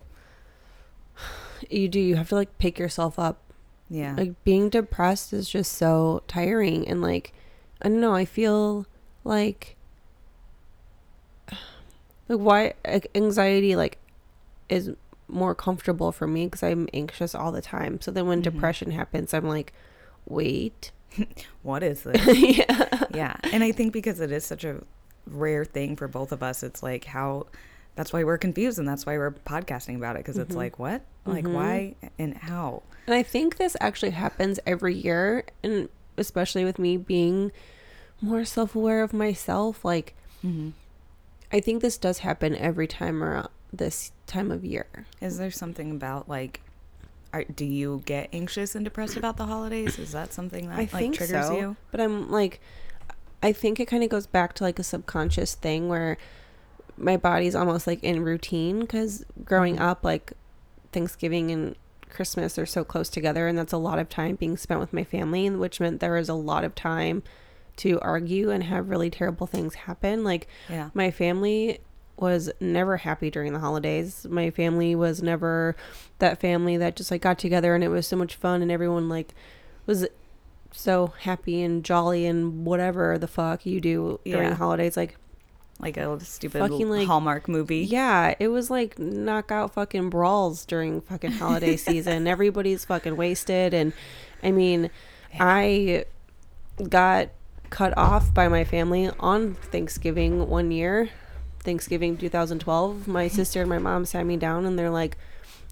[1.68, 3.38] you do, you have to like pick yourself up.
[3.90, 6.86] yeah Like, being depressed is just so tiring.
[6.86, 7.32] And like,
[7.82, 8.86] I don't know, I feel
[9.24, 9.74] like,
[12.28, 12.74] like, why
[13.16, 13.98] anxiety, like,
[14.68, 14.90] is
[15.28, 18.00] more comfortable for me because I'm anxious all the time.
[18.00, 18.44] So then when Mhm.
[18.44, 19.72] depression happens, I'm like,
[20.26, 20.92] wait.
[21.62, 22.26] what is this
[22.58, 23.04] yeah.
[23.14, 24.82] yeah and i think because it is such a
[25.26, 27.46] rare thing for both of us it's like how
[27.94, 30.58] that's why we're confused and that's why we're podcasting about it because it's Mhm.
[30.58, 31.54] like what like Mhm.
[31.54, 36.96] why and how And I think this actually happens every year, and especially with me
[36.98, 37.50] being
[38.20, 39.84] more self aware of myself.
[39.84, 40.12] Like,
[40.44, 40.70] mm-hmm.
[41.52, 43.48] I think this does happen every time around
[43.78, 44.86] this time of year.
[45.20, 46.60] is there something about like
[47.32, 50.78] are, do you get anxious and depressed about the holidays is that something that I
[50.78, 52.60] like think triggers so, you but I'm like,
[53.42, 56.16] I think it kind of goes back to like a subconscious thing where
[56.96, 59.80] my body's almost like in routine because growing Mhm.
[59.82, 60.32] up, like
[60.92, 61.76] Thanksgiving and
[62.08, 65.04] Christmas are so close together, and that's a lot of time being spent with my
[65.04, 67.22] family, which meant there was a lot of time
[67.78, 70.24] to argue and have really terrible things happen.
[70.24, 71.80] Like yeah my family
[72.18, 74.26] was never happy during the holidays.
[74.28, 75.76] My family was never
[76.18, 79.08] that family that just like got together and it was so much fun and everyone
[79.08, 79.34] like
[79.84, 80.06] was
[80.72, 84.50] so happy and jolly and whatever the fuck you do during Yeah.
[84.50, 85.16] the holidays like
[85.78, 90.64] like oh, a stupid Fucking, like- hallmark movie yeah it was like knockout fucking brawls
[90.64, 93.92] during fucking holiday season everybody's fucking wasted and
[94.42, 94.90] i mean
[95.38, 96.04] i
[96.88, 97.28] got
[97.70, 101.10] cut off by my family on thanksgiving one year
[101.66, 105.18] thanksgiving 2012 my sister and my mom sat me down and they're like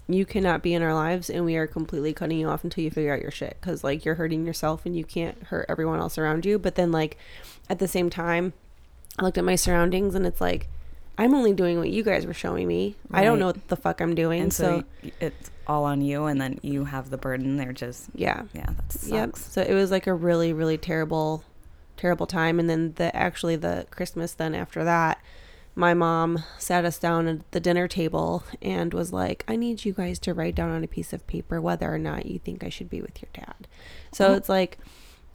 [0.07, 2.91] you cannot be in our lives and we are completely cutting you off until you
[2.91, 6.17] figure out your shit because like you're hurting yourself and you can't hurt everyone else
[6.17, 6.59] around you.
[6.59, 7.17] But then like
[7.69, 8.53] at the same time
[9.17, 10.67] i looked at my surroundings and it's like
[11.17, 12.95] i'm only doing what you guys were showing me.
[13.09, 14.41] I don't know what the fuck i'm doing.
[14.41, 17.57] And so, so, it's all on you and then you have the burden.
[17.57, 18.43] They're just yeah.
[18.53, 19.09] yeah that sucks.
[19.09, 19.35] Yep.
[19.37, 21.43] So it was like a really, really terrible
[21.97, 22.59] terrible time.
[22.59, 25.19] And then the actually the Christmas then after that,
[25.75, 29.91] my mom sat us down at the dinner table and was like, I need you
[29.93, 32.69] guys to write down on a piece of paper whether or not you think I
[32.69, 33.67] should be with your dad.
[34.13, 34.33] So Oh.
[34.35, 34.77] it's like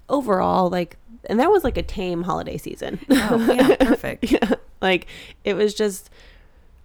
[0.09, 0.97] overall, like,
[1.29, 3.01] and that was like a tame holiday season.
[3.11, 4.31] Oh, yeah, perfect.
[4.31, 4.55] yeah.
[4.83, 5.09] Like
[5.45, 6.09] it was just,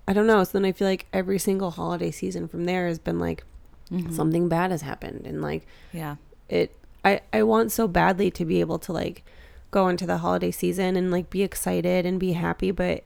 [0.05, 0.43] I don't know.
[0.43, 3.45] So then I feel like every single holiday season from there has been like
[3.89, 4.13] Mhm.
[4.13, 5.25] something bad has happened.
[5.25, 6.17] And like Yeah.
[6.49, 9.23] it, I, I want so badly to be able to like
[9.71, 12.71] go into the holiday season and like be excited and be happy.
[12.71, 13.05] But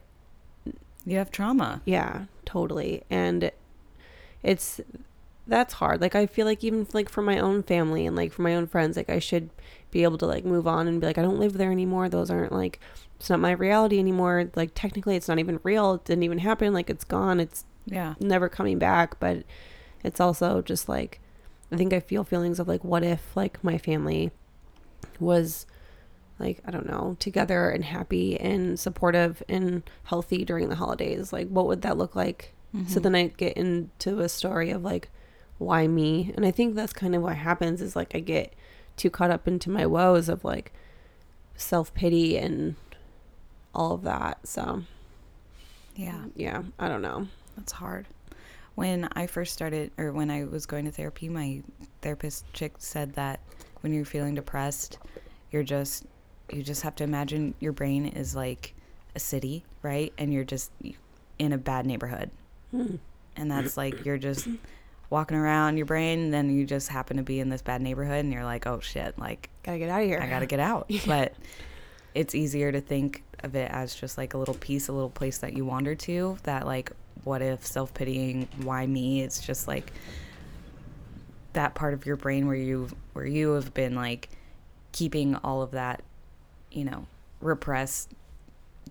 [1.06, 1.82] You have trauma.
[1.84, 3.02] yeah, totally.
[3.10, 3.50] And
[4.42, 4.80] it's
[5.46, 6.00] that's hard.
[6.00, 8.66] Like I feel like even like for my own family and like for my own
[8.66, 9.50] friends, like I should
[9.90, 12.08] be able to like move on and be like I don't live there anymore.
[12.08, 12.78] Those aren't like
[13.16, 14.50] it's not my reality anymore.
[14.54, 15.94] Like technically it's not even real.
[15.94, 16.72] It didn't even happen.
[16.72, 17.40] Like it's gone.
[17.40, 18.14] It's Yeah.
[18.20, 19.42] never coming back, but
[20.04, 21.20] it's also just like
[21.72, 24.30] I think I feel feelings of like what if like my family
[25.18, 25.66] was
[26.40, 31.32] like I don't know, together and happy and supportive and healthy during the holidays.
[31.32, 32.54] Like what would that look like?
[32.86, 33.02] So Mhm.
[33.02, 35.08] then I get into a story of like
[35.58, 36.32] why me?
[36.36, 38.54] And I think that's kind of what happens is like I get
[38.96, 40.72] too caught up into my woes of like
[41.56, 42.76] self-pity and
[43.74, 44.46] all of that.
[44.46, 44.82] So,
[45.94, 46.24] yeah.
[46.34, 47.26] yeah, I don't know.
[47.56, 48.06] That's hard.
[48.74, 51.62] When I first started, or when I was going to therapy, my
[52.00, 53.40] therapist chick said that
[53.82, 54.98] when you're feeling depressed,
[55.50, 56.06] you're just,
[56.52, 58.74] you just have to imagine your brain is like
[59.14, 60.12] a city, right?
[60.18, 60.70] And you're just
[61.38, 62.30] in a bad neighborhood.
[62.70, 62.96] Hmm.
[63.36, 64.48] And that's like, you're just
[65.08, 68.24] walking around your brain, and then you just happen to be in this bad neighborhood,
[68.24, 70.20] and you're like, oh shit, like, Gotta get out of here.
[70.20, 70.90] I gotta get out.
[71.06, 71.34] But
[72.14, 75.38] it's easier to think of it as just like a little piece, a little place
[75.38, 76.38] that you wander to.
[76.44, 76.92] That like,
[77.24, 78.48] what if self pitying?
[78.62, 79.22] Why me?
[79.22, 79.92] It's just like
[81.52, 84.28] that part of your brain where you where you have been like
[84.92, 86.02] keeping all of that,
[86.70, 87.06] you know,
[87.40, 88.10] repressed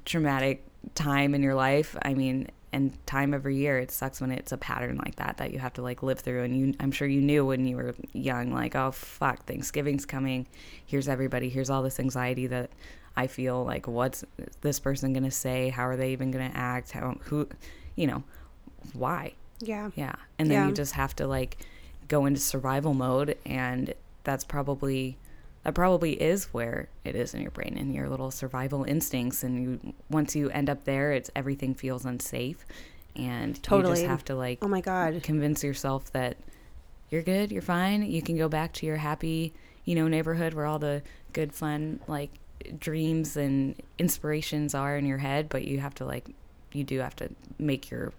[0.05, 0.63] traumatic
[0.95, 1.95] time in your life.
[2.01, 5.51] I mean, and time every year it sucks when it's a pattern like that that
[5.51, 7.95] you have to like live through and you I'm sure you knew when you were
[8.13, 10.45] young like oh fuck Thanksgiving's coming
[10.85, 12.69] here's everybody here's all this anxiety that
[13.17, 14.23] I feel like what's
[14.61, 17.47] this person going to say how are they even going to act how who
[17.95, 18.23] you know
[18.93, 19.89] why Yeah.
[19.95, 20.67] yeah and then Yeah.
[20.67, 21.57] you just have to like
[22.07, 25.17] go into survival mode and that's probably
[25.63, 29.61] that probably is where it is in your brain and your little survival instincts and
[29.61, 32.65] you once you end up there it's everything feels unsafe
[33.15, 33.95] and you Totally.
[33.95, 35.21] just have to like Oh my god.
[35.23, 36.37] convince yourself that
[37.09, 39.53] you're good you're fine you can go back to your happy
[39.85, 41.01] you know neighborhood where all the
[41.33, 42.29] good fun like
[42.79, 46.25] dreams and inspirations are in your head but you have to like
[46.71, 48.13] you do have to make your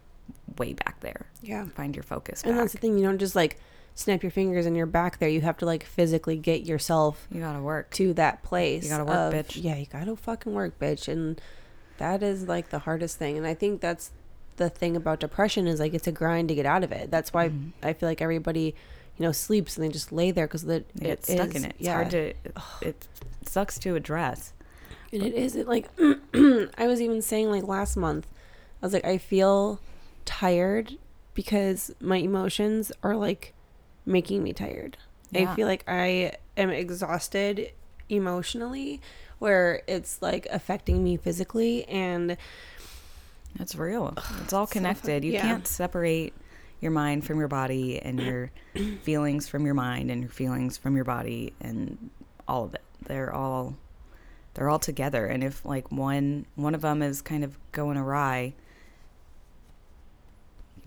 [0.58, 1.66] way back there Yeah.
[1.68, 2.60] find your focus And back.
[2.62, 3.58] that's the thing, you don't just like
[4.00, 5.28] snap your fingers and you're back there.
[5.28, 8.84] You have to like physically get yourself you gotta work to that place.
[8.84, 9.62] You gotta work, of- bitch.
[9.62, 11.06] Yeah, you gotta fucking work, bitch.
[11.08, 11.40] And
[11.98, 13.36] that is like the hardest thing.
[13.38, 14.10] And I think that's
[14.56, 17.10] the thing about depression is like it's a grind to get out of it.
[17.10, 17.70] That's why Mhm.
[17.82, 18.74] I feel like everybody,
[19.16, 21.74] you know, sleeps and they just lay there because it, you get stuck in it
[21.78, 22.32] it's hard to
[22.82, 23.06] it
[23.46, 24.52] sucks to address
[25.12, 28.26] And it is it like I was even saying like last month,
[28.82, 29.80] I was like I feel
[30.24, 30.96] tired
[31.34, 33.54] because my emotions are like
[34.06, 34.96] making me tired.
[35.30, 35.52] Yeah.
[35.52, 37.72] I feel like I am exhausted
[38.08, 39.00] emotionally
[39.38, 42.36] where it's like affecting me physically and
[43.58, 44.14] It's real.
[44.42, 45.24] It's all connected.
[45.24, 45.42] you yeah.
[45.42, 46.34] can't separate
[46.80, 48.50] your mind from your body and your
[49.02, 52.10] feelings from your mind and your feelings from your body and
[52.48, 52.82] all of it.
[53.06, 53.76] They're all
[54.54, 58.52] they're all together and if like one one of them is kind of going awry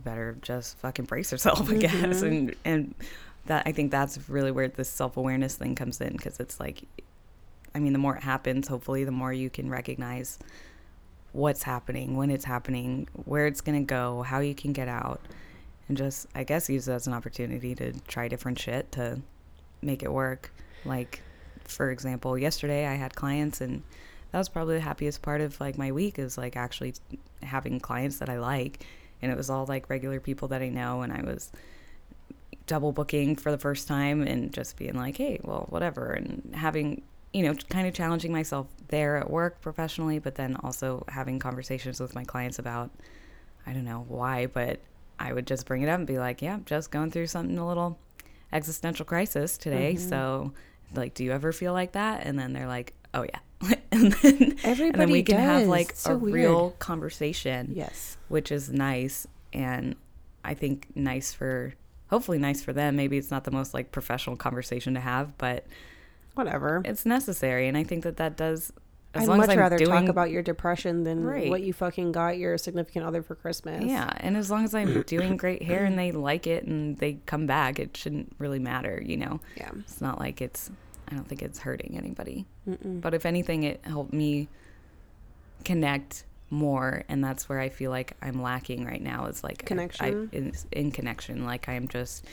[0.04, 2.28] better just fucking brace yourself I guess Mhm.
[2.28, 2.96] and and
[3.46, 6.84] that I think that's really where this self-awareness thing comes in because it's like
[7.76, 10.40] I mean the more it happens hopefully the more you can recognize
[11.32, 15.20] what's happening, when it's happening, where it's going to go, how you can get out,
[15.90, 19.20] and just, I guess, use it as an opportunity to try different shit to
[19.82, 20.54] make it work.
[20.86, 21.24] Like,
[21.64, 23.82] for example, yesterday I had clients, and
[24.32, 26.94] that was probably the happiest part of like my week is like actually
[27.42, 28.86] having clients that I like,
[29.24, 31.52] and it was all like regular people that I know, and I was
[32.68, 37.02] double booking for the first time and just being like, hey, well, whatever, and having
[37.34, 42.00] you know, kind of challenging myself there at work professionally, but then also having conversations
[42.00, 42.92] with my clients about,
[43.66, 44.80] I don't know why, but
[45.20, 47.68] I would just bring it up and be like, yeah, just going through something a
[47.68, 47.98] little
[48.52, 49.96] existential crisis today.
[49.96, 50.10] Mhm.
[50.10, 50.54] So,
[50.94, 52.24] like, do you ever feel like that?
[52.24, 53.40] And then they're like, oh, yeah.
[53.92, 56.36] and, then, and then we can have like so a weird.
[56.36, 58.18] real conversation yes.
[58.28, 59.96] which is nice and
[60.44, 61.74] I think nice for
[62.14, 62.96] hopefully nice for them.
[62.96, 65.66] Maybe it's not the most like professional conversation to have, but
[66.36, 66.82] whatever.
[66.86, 68.72] it's necessary, and I think that that does.
[69.16, 71.48] As I'd long much as I'm rather doing, talk about your depression than Right.
[71.48, 73.84] what you fucking got your significant other for Christmas.
[73.86, 77.20] Yeah, and as long as I'm doing great hair and they like it and they
[77.28, 79.40] come back, it shouldn't really matter, you know.
[79.56, 79.70] Yeah.
[79.80, 80.72] It's not like it's.
[81.10, 82.46] I don't think it's hurting anybody.
[82.68, 83.02] Mm-mm.
[83.02, 84.48] But if anything, it helped me
[85.64, 89.26] connect more, and that's where I feel like I'm lacking right now.
[89.26, 90.30] Is like I- Connection?
[90.32, 91.46] I, in, in connection.
[91.46, 92.26] Like I'm just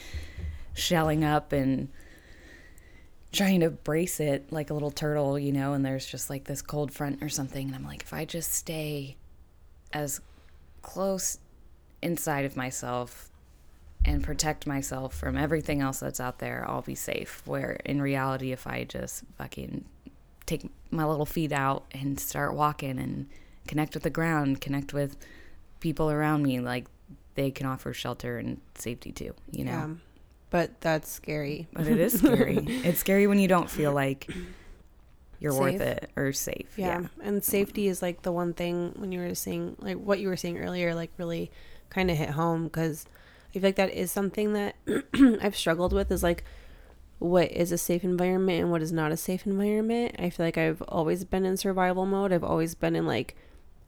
[0.75, 1.89] shelling up and
[3.33, 5.73] trying to brace it like a little turtle, you know.
[5.73, 8.53] And there's just like this cold front or something, and I'm like, if I just
[8.53, 9.17] stay
[9.93, 10.21] as
[10.83, 11.39] close
[12.03, 13.30] inside of myself
[14.11, 17.43] and protect myself from everything else that's out there, I'll be safe.
[17.45, 19.85] Where in reality, if I just fucking
[20.47, 23.29] take my little feet out and start walking and
[23.69, 25.17] connect with the ground, connect with
[25.79, 26.87] people around me, like
[27.37, 29.71] they can offer shelter and safety too, you know?
[29.71, 29.89] Yeah.
[30.51, 31.69] But that's scary.
[31.73, 32.59] But it is scary.
[32.67, 34.29] it's scary when you don't feel like
[35.39, 36.75] you're worth it or safe.
[36.77, 37.07] Yeah.
[37.23, 40.37] And safety is like the one thing when you were saying, like what you were
[40.37, 41.53] saying earlier, like really
[41.91, 43.07] kind of hit home because
[43.51, 44.77] I feel like that is something that
[45.43, 46.45] I've struggled with is like
[47.19, 50.17] what is a safe environment and what is not a safe environment.
[50.19, 52.33] I feel like I've always been in survival mode.
[52.33, 53.37] I've always been in like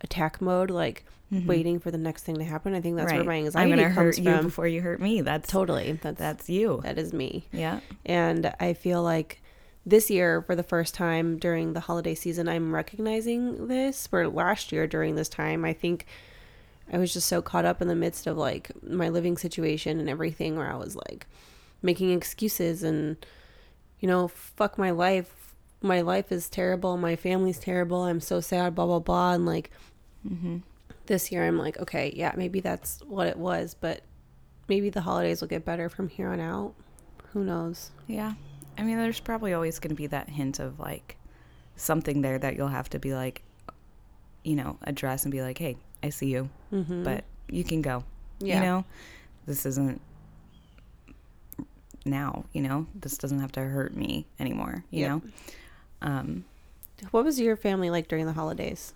[0.03, 1.46] attack mode, like Mhm.
[1.46, 2.75] waiting for the next thing to happen.
[2.75, 3.27] I think that's where Right.
[3.27, 4.44] my I'm anxiety gonna comes hurt you from.
[4.46, 5.22] before you hurt me.
[5.22, 5.92] That's Totally.
[6.03, 6.81] That's that's you.
[6.83, 7.46] that is me.
[7.53, 7.81] Yeah.
[8.05, 9.40] And I feel like
[9.87, 14.07] this year, for the first time during the holiday season, I'm recognizing this.
[14.07, 16.05] For last year during this time, I think
[16.92, 20.09] I was just so caught up in the midst of like my living situation and
[20.11, 21.26] everything where I was like
[21.81, 23.16] making excuses and,
[24.00, 25.55] you know, fuck my life.
[25.81, 26.96] My life is terrible.
[26.96, 28.02] My family's terrible.
[28.02, 29.33] I'm so sad, blah, blah, blah.
[29.33, 29.70] And like
[30.28, 30.59] Mm-hmm.
[31.07, 34.02] this year, I'm like, okay, yeah, maybe that's what it was, but
[34.68, 36.74] maybe the holidays will get better from here on out.
[37.33, 37.90] Who knows?
[38.07, 38.35] Yeah.
[38.78, 41.16] I mean, there's probably always going to be that hint of like
[41.74, 43.42] something there that you'll have to be like,
[44.44, 47.04] you know, address and be like, hey, I see you, Mm-hmm.
[47.04, 48.04] but you can go.
[48.40, 48.56] yeah.
[48.56, 48.84] You know,
[49.46, 50.00] this isn't
[52.04, 55.08] now, you know, this doesn't have to hurt me anymore, you Yep.
[55.10, 55.22] know?
[56.02, 56.44] Um,
[57.12, 58.94] What was your family like during the holidays?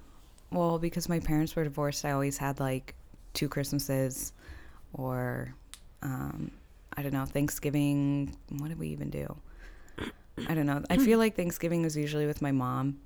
[0.52, 2.94] well, because my parents were divorced, I always had like
[3.34, 4.32] two Christmases
[4.92, 5.54] or,
[6.02, 6.50] um,
[6.96, 8.34] I don't know, Thanksgiving.
[8.58, 9.36] What did we even do?
[10.48, 10.82] I don't know.
[10.88, 12.98] I feel like Thanksgiving was usually with my mom,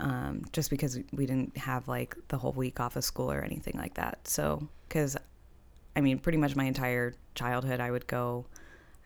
[0.00, 3.74] um, just because we didn't have like the whole week off of school or anything
[3.76, 4.26] like that.
[4.26, 5.16] So, because
[5.94, 8.46] I mean, pretty much my entire childhood, I would go.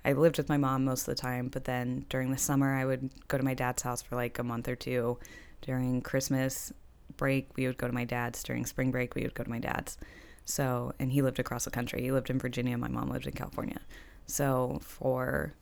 [0.04, 2.84] I lived with my mom most of the time, but then during the summer, I
[2.84, 5.18] would go to my dad's house for like a month or two.
[5.62, 6.72] During Christmas
[7.16, 8.42] break, we would go to my dad's.
[8.42, 9.96] During spring break, we would go to my dad's.
[10.44, 12.02] So, and he lived across the country.
[12.02, 12.76] He lived in Virginia.
[12.76, 13.80] My mom lived in California.
[14.26, 15.54] So, for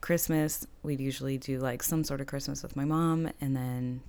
[0.00, 4.00] Christmas, we'd usually do like some sort of Christmas with my mom and then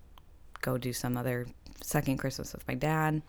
[0.62, 1.48] go do some other
[1.82, 3.22] second Christmas with my dad.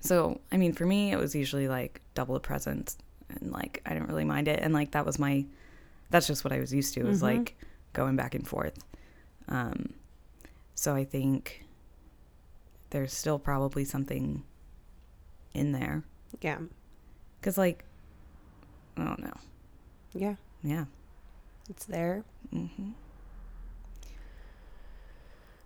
[0.00, 2.96] So, I mean, for me, it was usually like double the presents
[3.40, 4.60] and like I didn't really mind it.
[4.62, 5.44] And like that was my,
[6.10, 7.22] that's just what I was used to, was Mhm.
[7.22, 7.56] like
[7.92, 8.78] going back and forth.
[9.48, 9.94] Um,
[10.74, 11.64] so I think
[12.90, 14.44] there's still probably something
[15.54, 16.04] in there.
[16.40, 16.58] Yeah.
[17.42, 17.84] Cause like,
[18.96, 19.36] I don't know.
[20.14, 20.34] Yeah.
[20.62, 20.84] Yeah.
[21.68, 22.24] It's there.
[22.50, 22.90] hmm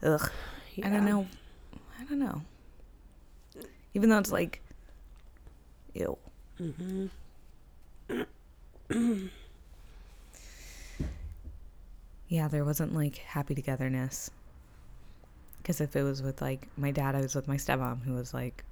[0.02, 0.30] Ugh.
[0.82, 1.26] I don't know.
[2.00, 2.42] I don't know.
[3.94, 4.60] Even though it's like,
[5.94, 6.18] ew.
[6.60, 7.06] Mm-hmm.
[12.32, 14.30] Yeah, there wasn't like happy togetherness.
[15.58, 18.32] Because if it was with like my dad, I was with my stepmom, who was
[18.32, 18.64] like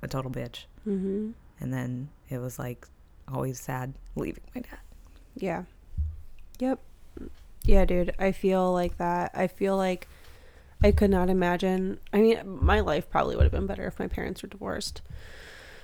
[0.00, 0.64] a total bitch.
[0.88, 1.32] Mm-hmm.
[1.60, 2.88] And then it was like
[3.30, 4.78] always sad leaving my dad.
[5.36, 5.64] Yeah.
[6.58, 6.80] Yep.
[7.64, 8.14] Yeah, dude.
[8.18, 9.32] I feel like that.
[9.34, 10.08] I feel like
[10.82, 11.98] I could not imagine.
[12.12, 15.02] I mean, my life probably would have been better if my parents were divorced.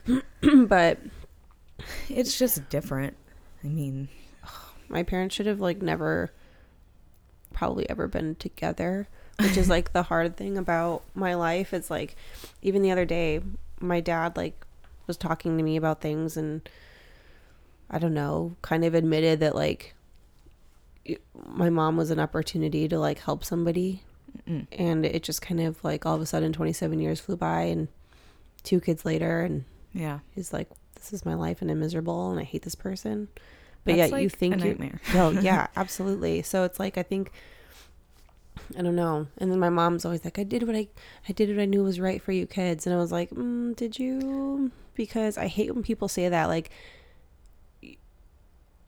[0.66, 0.98] but
[2.08, 3.16] It's just different.
[3.62, 4.08] I mean,
[4.88, 6.30] my parents should have like never
[7.52, 9.08] probably ever been together
[9.40, 12.14] which is like the hard thing about my life it's like
[12.62, 13.40] even the other day
[13.80, 14.64] my dad like
[15.06, 16.68] was talking to me about things and
[17.90, 19.94] i don't know kind of admitted that like
[21.46, 24.02] my mom was an opportunity to like help somebody
[24.48, 27.62] mm, and it just kind of like all of a sudden 27 years flew by
[27.62, 27.88] and
[28.62, 30.18] two kids later and yeah.
[30.35, 33.29] he's like this is my life and i'm miserable and i hate this person
[33.85, 35.00] but That's, yeah you like, think a you're nightmare.
[35.14, 36.42] well, yeah, absolutely.
[36.42, 37.33] So it's like I think
[38.76, 39.26] I don't know.
[39.38, 40.88] And then my mom's always like, "I did what I
[41.29, 43.74] I did what I knew was right for you kids." And I was like, mm,
[43.76, 46.48] "Did you?" Because I hate when people say that.
[46.48, 46.70] Like,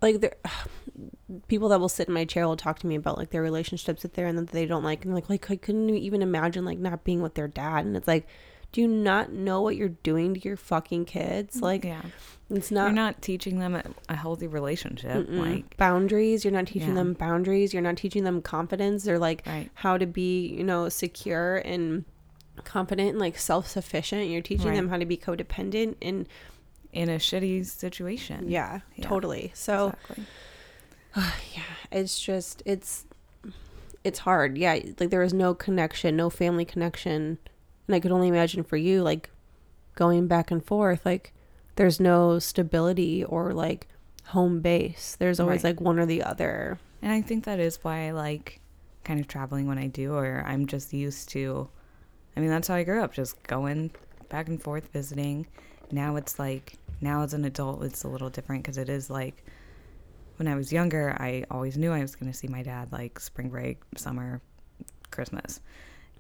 [0.02, 0.34] like there
[1.48, 4.02] people that will sit in my chair will talk to me about like their relationships
[4.02, 6.78] with their and that they don't like and like like I couldn't even imagine like
[6.78, 8.26] not being with their dad and it's like
[8.72, 12.02] do you not know what you're doing to your fucking kids mm, like yeah.
[12.50, 15.26] it's not You're not teaching them a, healthy relationship.
[15.28, 16.94] Like, boundaries you're not teaching Yeah.
[16.94, 19.70] them boundaries you're not teaching them confidence or like right.
[19.74, 22.04] how to be you know secure and
[22.64, 24.76] confident and like self-sufficient you're teaching Right.
[24.76, 26.28] them how to be codependent and
[26.92, 28.50] In a shitty situation.
[28.50, 29.06] yeah, Yeah.
[29.08, 30.24] totally so Exactly.
[31.56, 31.62] yeah
[31.92, 33.04] it's just it's
[34.04, 37.38] it's hard yeah like there was no connection no family connection
[37.86, 39.28] and i could only imagine for you like
[39.96, 41.32] going back and forth like
[41.76, 43.88] there's no stability or like
[44.26, 45.70] home base there's always Right.
[45.76, 48.60] like one or the other And I think that is why I like
[49.04, 51.68] kind of traveling when I do, or I'm just used to.
[52.36, 53.90] I mean, that's how I grew up, just going
[54.28, 55.46] back and forth visiting.
[55.92, 59.44] Now it's like, now as an adult, it's a little different because it is like
[60.36, 63.20] when I was younger, I always knew I was going to see my dad like
[63.20, 64.40] spring break, summer,
[65.10, 65.60] Christmas.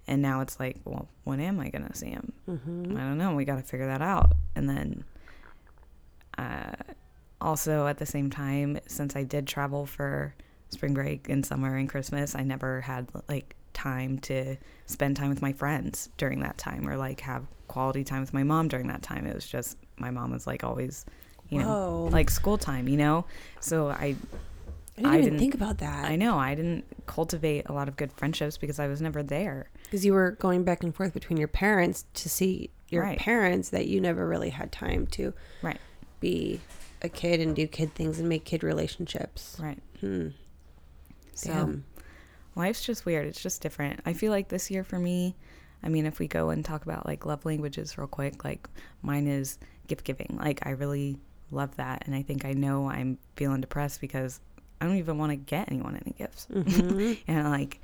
[0.06, 2.32] And now it's like, well, when am I going to see him?
[2.48, 2.96] mm-hmm.
[2.96, 3.34] I don't know.
[3.34, 4.32] We got to figure that out.
[4.56, 5.04] And then,
[6.36, 6.72] uh,
[7.40, 10.34] also at the same time, since I did travel for
[10.68, 14.56] spring break and summer and Christmas, I never had like time to
[14.86, 18.42] spend time with my friends during that time or like have quality time with my
[18.42, 19.26] mom during that time.
[19.26, 21.04] It was just my mom was like always,
[21.48, 23.24] you know, like school time, you know?
[23.60, 24.16] So I
[24.98, 27.96] i didn't I didn't- think about that I know I didn't cultivate a lot of
[27.96, 29.70] good friendships because I was never there.
[29.84, 33.18] because you were going back and forth between your parents to see your Right.
[33.18, 35.78] parents that you never really had time to Right.
[36.18, 36.60] be
[37.02, 39.78] a kid and do kid things and make kid relationships Right.
[40.00, 40.28] hmm.
[41.34, 41.84] So Damn.
[42.60, 43.26] Life's just weird.
[43.26, 44.00] It's just different.
[44.06, 45.34] I feel like this year for me,
[45.82, 48.68] I mean, if we go and talk about like love languages real quick, like
[49.02, 49.58] mine is
[49.88, 50.38] gift giving.
[50.40, 51.18] Like I really
[51.50, 52.02] love that.
[52.06, 54.40] And I think I know I'm feeling depressed because
[54.80, 56.46] I don't even want to get anyone any gifts.
[56.52, 57.18] Mhm.
[57.28, 57.80] And like,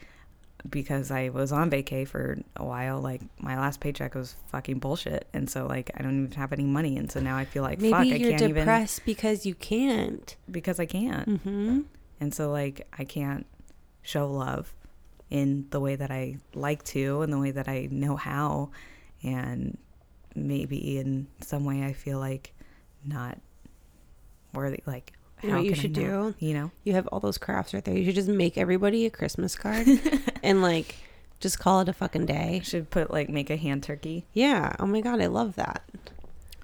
[0.68, 5.26] because I was on vacay for a while, like my last paycheck was fucking bullshit.
[5.32, 6.96] And so like, I don't even have any money.
[6.96, 10.36] And so now I feel like, Maybe fuck, I you're can't depressed because you can't.
[10.50, 11.28] because I can't.
[11.28, 11.80] Mm-hmm.
[12.20, 13.46] And so, like, I can't
[14.06, 14.72] show love
[15.30, 18.70] in the way that I like to and the way that I know how.
[19.22, 19.76] And
[20.34, 22.52] maybe in some way I feel like
[23.04, 23.38] not
[24.52, 24.82] worthy.
[24.86, 26.34] Like, You know what you should not?
[26.38, 26.46] do?
[26.46, 26.70] You know?
[26.84, 27.96] You have all those crafts right there.
[27.96, 29.86] You should just make everybody a Christmas card
[30.42, 30.94] and like
[31.40, 32.60] just call it a fucking day.
[32.64, 34.24] Should put, like, make a hand turkey.
[34.32, 34.74] Yeah.
[34.78, 35.82] Oh my god, I love that.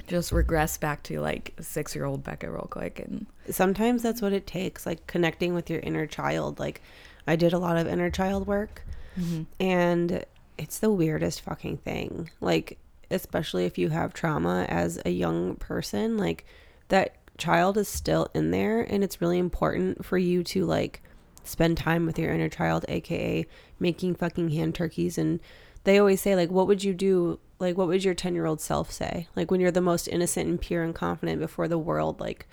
[0.06, 2.98] Just regress back to, like, six year old Becca real quick.
[2.98, 6.58] And Sometimes that's what it takes, like connecting with your inner child.
[6.58, 6.80] Like
[7.26, 8.82] I did a lot of inner child work.
[9.18, 9.42] Mm-hmm.
[9.60, 10.24] And
[10.58, 12.30] it's the weirdest fucking thing.
[12.40, 12.78] Like
[13.10, 16.44] especially if you have trauma as a young person, like
[16.88, 18.80] that child is still in there.
[18.80, 21.02] And it's really important for you to like
[21.44, 23.46] spend time with your inner child aka
[23.78, 25.18] making fucking hand turkeys.
[25.18, 25.40] And
[25.84, 28.60] they always say like what would you do like what would your 10 year old
[28.60, 29.28] self say?
[29.36, 32.48] Like when you're the most innocent and pure and confident before the world like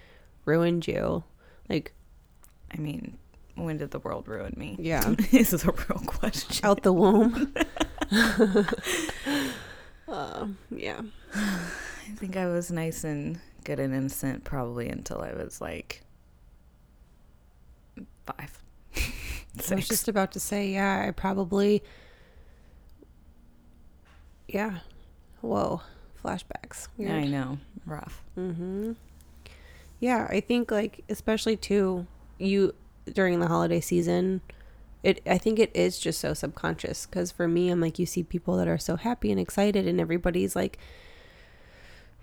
[0.46, 1.24] ruined you.
[1.70, 1.94] Like
[2.72, 3.18] I mean,
[3.66, 4.76] when did the world ruin me?
[4.80, 6.66] yeah this is a real question.
[6.66, 7.54] out the womb
[10.08, 15.62] uh, yeah I think I was nice and good and innocent probably until I was
[15.62, 16.02] like
[18.26, 18.62] five.
[19.70, 21.84] I was just about to say, yeah, I probably,
[24.48, 24.80] yeah.
[25.42, 25.82] Whoa,
[26.24, 26.88] flashbacks.
[26.98, 27.58] Yeah, I know.
[27.86, 28.24] Rough.
[28.38, 28.94] Mm-hmm.
[30.00, 32.08] Yeah, I think like especially too
[32.38, 32.74] you
[33.14, 34.42] during the holiday season,
[35.04, 38.24] it I think it is just so subconscious because for me, I'm like you see
[38.24, 40.78] people that are so happy and excited, and everybody's like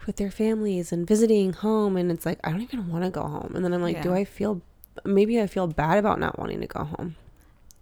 [0.07, 3.23] with their families and visiting home, and it's like I don't even want to go
[3.23, 4.61] home, and then I'm like, do I feel
[5.05, 7.17] maybe I feel bad about not wanting to go home,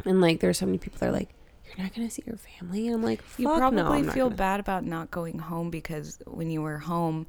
[0.04, 1.30] and like there's so many people that are like.
[1.76, 2.86] You're not gonna see your family.
[2.86, 6.18] And I'm like, You no, probably I'm feel gonna." bad about not going home because
[6.26, 7.26] when you were home,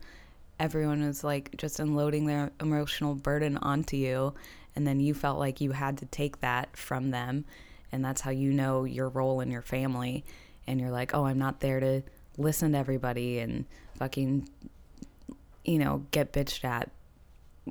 [0.60, 4.34] everyone was like just unloading their emotional burden onto you.
[4.76, 7.46] And then you felt like you had to take that from them.
[7.92, 10.26] And that's how you know your role in your family.
[10.68, 12.02] And you're like, oh, I'm not there to
[12.38, 13.66] listen to everybody and
[13.98, 14.50] fucking,
[15.64, 16.90] you know, get bitched at.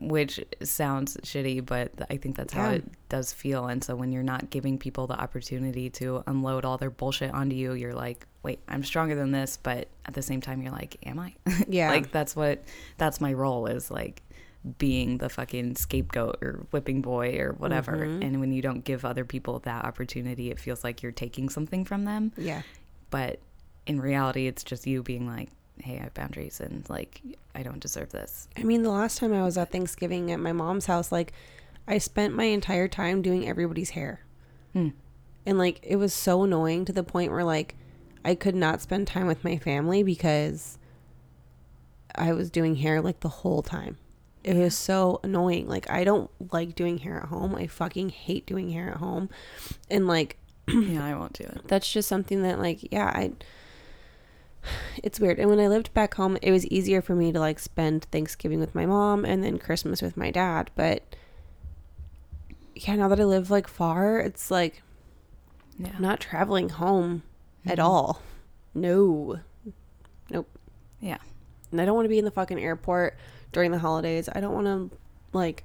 [0.01, 2.77] Which sounds shitty, but I think that's how Yeah.
[2.79, 3.67] it does feel.
[3.69, 7.55] And so when you're not giving people the opportunity to unload all their bullshit onto
[7.55, 9.57] you, you're like, wait, I'm stronger than this.
[9.63, 11.35] But at the same time, you're like, am I?
[11.69, 11.91] Yeah.
[11.91, 12.65] like that's what,
[12.99, 14.21] that's my role is like
[14.79, 18.07] being the fucking scapegoat or whipping boy or whatever.
[18.07, 18.25] Mhm.
[18.25, 21.85] And when you don't give other people that opportunity, it feels like you're taking something
[21.85, 22.33] from them.
[22.37, 22.63] yeah.
[23.11, 23.41] But
[23.87, 27.21] in reality, it's just you being like, hey, I have boundaries and like,
[27.55, 28.49] I don't deserve this.
[28.57, 31.33] I mean, the last time I was at Thanksgiving at my mom's house, like,
[31.87, 34.21] I spent my entire time doing everybody's hair.
[34.73, 34.89] Hmm.
[35.47, 37.77] And like it was so annoying to the point where like
[38.25, 40.79] I could not spend time with my family because
[42.15, 43.99] I was doing hair like the whole time.
[44.45, 45.67] It was so annoying.
[45.69, 47.55] Like I don't like doing hair at home.
[47.55, 49.31] I fucking hate doing hair at home.
[49.91, 50.37] And like
[50.69, 51.63] yeah, I won't do it.
[51.67, 53.33] that's just something that like yeah, I
[55.03, 55.39] it's weird.
[55.39, 58.61] And when I lived back home, it was easier for me to like spend Thanksgiving
[58.61, 61.03] with my mom and then Christmas with my dad, but
[62.75, 64.83] yeah, now that I live like far, it's like
[65.79, 65.93] Yeah.
[65.97, 67.23] I'm not traveling home
[67.67, 67.85] at Mhm.
[67.85, 68.23] all.
[68.75, 69.41] No.
[70.31, 70.49] Nope.
[71.01, 71.19] Yeah.
[71.71, 73.17] And I don't want to be in the fucking airport
[73.55, 74.29] during the holidays.
[74.31, 74.97] I don't want to
[75.33, 75.65] like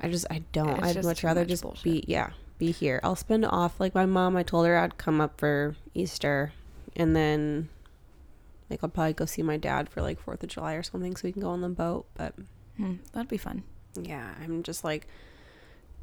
[0.00, 0.82] I just I don't.
[0.84, 1.84] It's I'd much rather much just bullshit.
[1.84, 2.98] be yeah, be here.
[3.04, 6.52] I'll spend off like my mom, I told her I'd come up for Easter
[6.96, 7.68] and then
[8.68, 11.28] like I'll probably go see my dad for like 4th of July or something so
[11.28, 12.34] we can go on the boat, but
[12.76, 13.62] Hmm, that'd be fun.
[14.00, 15.06] yeah, I'm just like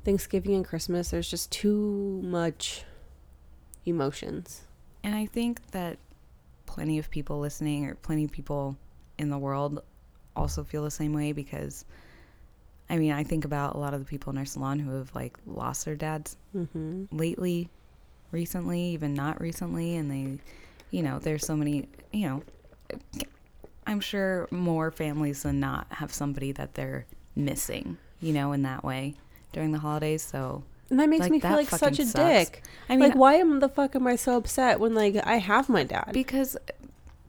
[0.06, 2.84] Thanksgiving and Christmas there's just too much
[3.86, 4.62] emotions.
[5.04, 5.98] And I think that
[6.66, 8.78] plenty of people listening or plenty of people
[9.18, 9.82] in the world
[10.36, 11.86] also feel the same way because
[12.90, 15.14] I mean, I think about a lot of the people in our salon who have
[15.14, 17.08] like lost their dads Mhm.
[17.12, 17.70] lately,
[18.32, 20.40] recently, even not recently, and they,
[20.90, 22.44] you know, there's so many, you know,
[23.86, 27.06] I'm sure more families than not have somebody that they're
[27.36, 29.16] missing, you know, in that way
[29.54, 30.22] during the holidays.
[30.24, 32.14] So, And that makes Like, me feel like such a sucks.
[32.50, 32.64] dick.
[32.90, 35.70] I mean, like, why am the fuck am I so upset when like I have
[35.70, 36.10] my dad?
[36.12, 36.58] Because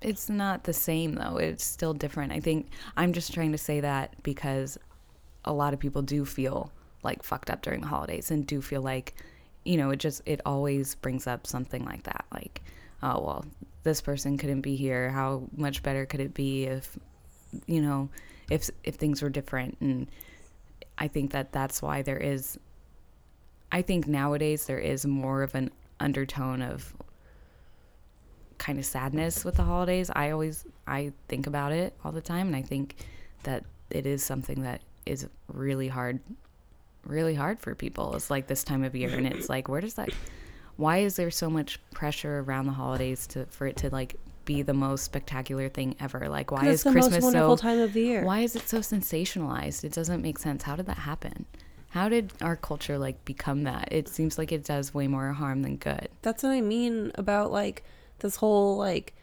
[0.03, 1.37] it's not the same though.
[1.37, 2.33] It's still different.
[2.33, 4.79] I think I'm just trying to say that because
[5.45, 6.73] a lot of people do feel
[7.03, 9.15] like fucked up during the holidays and do feel like
[9.65, 12.63] you know, it just it always brings up something like that like
[13.03, 13.45] oh well,
[13.83, 15.11] this person couldn't be here.
[15.11, 16.99] How much better could it be if
[17.67, 18.09] you know,
[18.51, 20.07] if if things were different and
[20.99, 22.59] I think that that's why there is
[23.73, 25.71] I think nowadays there is more of an
[26.01, 26.95] undertone of
[28.61, 30.11] kind of sadness with the holidays.
[30.15, 32.95] I always I think about it all the time and I think
[33.43, 36.21] that it is something that is really hard
[37.05, 38.15] really hard for people.
[38.15, 40.11] It's like this time of year and it's like where does that
[40.77, 44.63] why is there so much pressure around the holidays to for it to like be
[44.63, 46.29] the most spectacular thing ever?
[46.29, 48.25] Like why is the Christmas most wonderful so time of the year?
[48.25, 49.85] why is it so sensationalized?
[49.85, 50.63] It doesn't make sense.
[50.63, 51.47] How did that happen?
[51.89, 53.89] How did our culture like become that?
[53.91, 56.09] It seems like it does way more harm than good.
[56.21, 57.85] That's what I mean about like
[58.21, 59.15] this whole like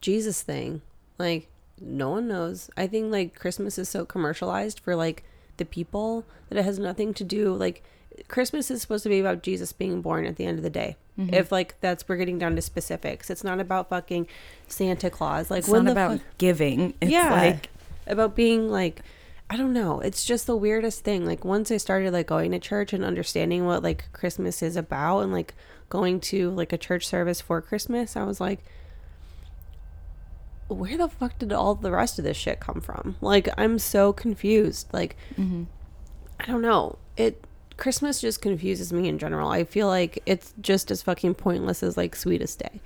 [0.00, 0.82] Jesus thing.
[1.18, 1.48] Like
[1.80, 2.70] no one knows.
[2.76, 5.24] I think like Christmas is so commercialized for like
[5.56, 7.82] the people that it has nothing to do like
[8.26, 10.96] Christmas is supposed to be about Jesus being born at the end of the day.
[11.18, 11.34] Mm-hmm.
[11.34, 13.30] If like that's we're getting down to specifics.
[13.30, 14.26] It's not about fucking
[14.66, 15.50] Santa Claus.
[15.50, 16.94] Like It's when not about fu- giving.
[17.00, 17.70] It's yeah, like
[18.06, 19.02] about being like
[19.50, 20.00] I don't know.
[20.00, 21.24] It's just the weirdest thing.
[21.24, 25.20] Like once I started like going to church and understanding what like Christmas is about
[25.20, 25.54] and like
[25.88, 28.60] going to like a church service for Christmas, I was like
[30.68, 33.16] where the fuck did all the rest of this shit come from?
[33.20, 34.88] Like I'm so confused.
[34.92, 35.64] Like mm-hmm.
[36.40, 36.98] I don't know.
[37.16, 37.42] It
[37.78, 39.50] Christmas just confuses me in general.
[39.50, 42.80] I feel like it's just as fucking pointless as like Sweetest Day.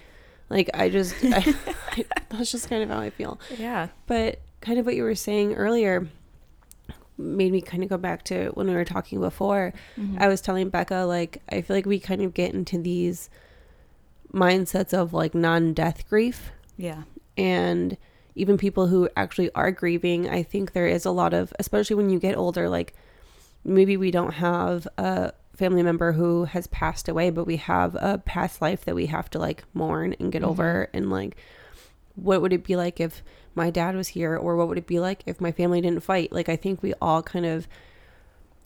[0.49, 1.55] Like I just I,
[1.89, 3.41] I, that's just kind of how I feel.
[3.59, 3.89] yeah.
[4.07, 6.07] But kind of what you were saying earlier
[7.19, 9.73] made me kind of go back to when we were talking before.
[9.99, 10.17] Mm-hmm.
[10.21, 13.29] I was telling Becca, like, I feel like we kind of get into these
[14.33, 16.53] mindsets of like non death grief.
[16.77, 17.03] yeah.
[17.37, 17.97] And
[18.35, 22.11] even people who actually are grieving, I think there is a lot of, especially when
[22.11, 22.95] you get older, like
[23.65, 28.19] maybe we don't have a family member who has passed away, but we have a
[28.19, 30.47] past life that we have to like mourn and get Mhm.
[30.49, 30.89] over.
[30.95, 31.37] And like,
[32.15, 33.23] what would it be like if
[33.55, 34.37] my dad was here?
[34.37, 36.33] Or what would it be like if my family didn't fight?
[36.33, 37.67] Like, I think we all kind of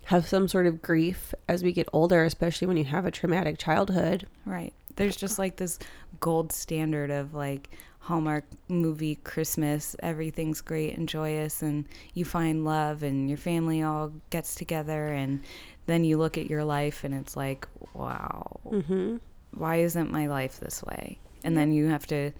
[0.05, 3.59] have some sort of grief as we get older, especially when you have a traumatic
[3.59, 4.27] childhood.
[4.45, 4.73] Right.
[4.95, 5.79] There's just like this
[6.21, 13.03] gold standard of like Hallmark movie Christmas, everything's great and joyous and you find love
[13.03, 15.43] and your family all gets together and
[15.87, 19.17] then you look at your life and it's like, wow, Mm-hmm.
[19.53, 21.19] why isn't my life this way?
[21.43, 22.31] And then you have to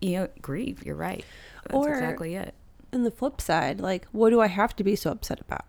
[0.00, 0.84] you know, grieve.
[0.84, 1.24] You're right.
[1.64, 2.54] That's Or- exactly it.
[2.92, 5.64] And the flip side, like, what do I have to be so upset about?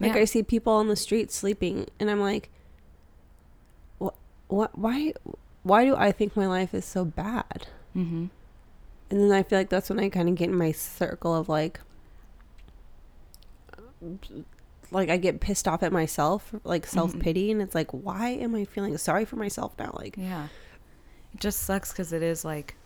[0.00, 0.20] Like, Yeah.
[0.20, 2.50] I see people on the street sleeping, and I'm like,
[3.98, 4.14] what?
[4.48, 4.76] What?
[4.78, 5.12] Why?
[5.62, 7.66] Why do I think my life is so bad?
[7.96, 8.26] Mm-hmm.
[9.10, 11.48] And then I feel like that's when I kind of get in my circle of
[11.48, 11.80] like,
[14.90, 18.54] like I get pissed off at myself, like self pity, and it's like, why am
[18.54, 19.92] I feeling sorry for myself now?
[19.94, 20.48] Like, Yeah.
[21.34, 22.76] It just sucks because it is like,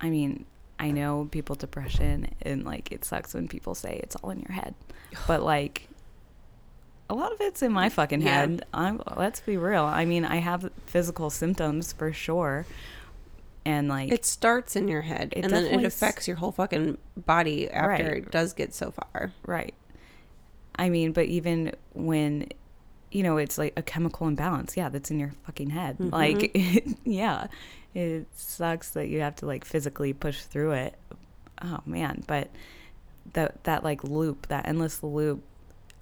[0.00, 0.44] I mean,
[0.78, 4.52] I know people depression and like it sucks when people say it's all in your
[4.52, 4.74] head,
[5.26, 5.88] but like,
[7.08, 8.40] a lot of it's in my fucking Yeah.
[8.40, 8.64] head.
[8.72, 9.84] I'm let's be real.
[9.84, 12.66] I mean, I have physical symptoms for sure.
[13.66, 16.96] And like It starts in your head, It and then it affects your whole fucking
[17.26, 18.16] body after Right.
[18.18, 19.32] it does get so far.
[19.44, 19.74] Right.
[20.76, 22.48] I mean, but even when,
[23.10, 24.76] you know, it's like a chemical imbalance.
[24.76, 25.98] Yeah, that's in your fucking head.
[25.98, 26.12] Mhm.
[26.12, 27.48] Like, yeah,
[27.94, 30.94] it sucks that you have to like physically push through it.
[31.62, 32.50] Oh man, but
[33.32, 35.42] that that like loop, that endless loop.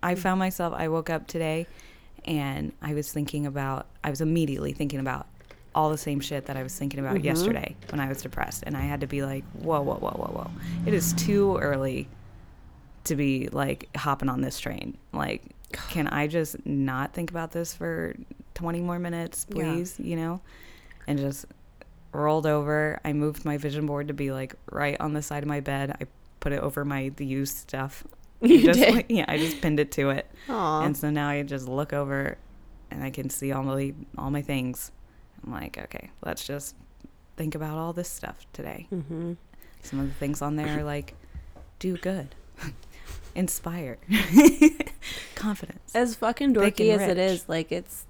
[0.02, 0.18] I Mm.
[0.18, 0.74] found myself.
[0.76, 1.66] I woke up today,
[2.24, 3.86] and I was thinking about.
[4.04, 5.26] I was immediately thinking about
[5.74, 7.24] all the same shit that I was thinking about Mhm.
[7.24, 10.32] yesterday when I was depressed, and I had to be like, whoa, whoa, whoa, whoa,
[10.32, 10.50] whoa.
[10.86, 12.08] It is too early
[13.04, 14.96] to be like hopping on this train.
[15.12, 15.42] Like,
[15.72, 18.14] can I just not think about this for
[18.54, 19.64] 20 more minutes, Yeah.
[19.74, 19.94] please?
[19.98, 20.40] You know?
[21.06, 21.46] And just
[22.12, 23.00] rolled over.
[23.04, 25.96] I moved my vision board to be like right on the side of my bed.
[26.00, 26.06] I
[26.40, 28.04] put it over my the used stuff.
[28.40, 28.94] You just did?
[28.94, 30.30] like- yeah, I just pinned it to it.
[30.48, 30.82] Aw.
[30.82, 32.38] And so now I just look over
[32.90, 34.92] and I can see all my all my things.
[35.44, 36.76] I'm like, okay, let's just
[37.36, 38.86] think about all this stuff today.
[38.92, 39.32] mm-hmm.
[39.82, 41.14] Some of the things on there are like
[41.80, 42.34] do good.
[43.34, 43.98] Inspire.
[45.38, 45.94] Confidence.
[45.94, 48.04] As fucking dorky as it is, like it's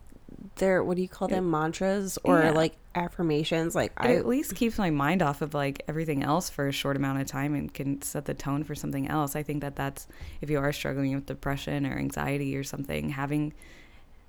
[0.56, 2.50] their what do you call them mantras or Yeah.
[2.50, 3.74] like affirmations?
[3.74, 6.72] Like It I at least keeps my mind off of like everything else for a
[6.72, 9.36] short amount of time and can set the tone for something else.
[9.36, 10.06] I think that that's
[10.40, 13.52] if you are struggling with depression or anxiety or something, having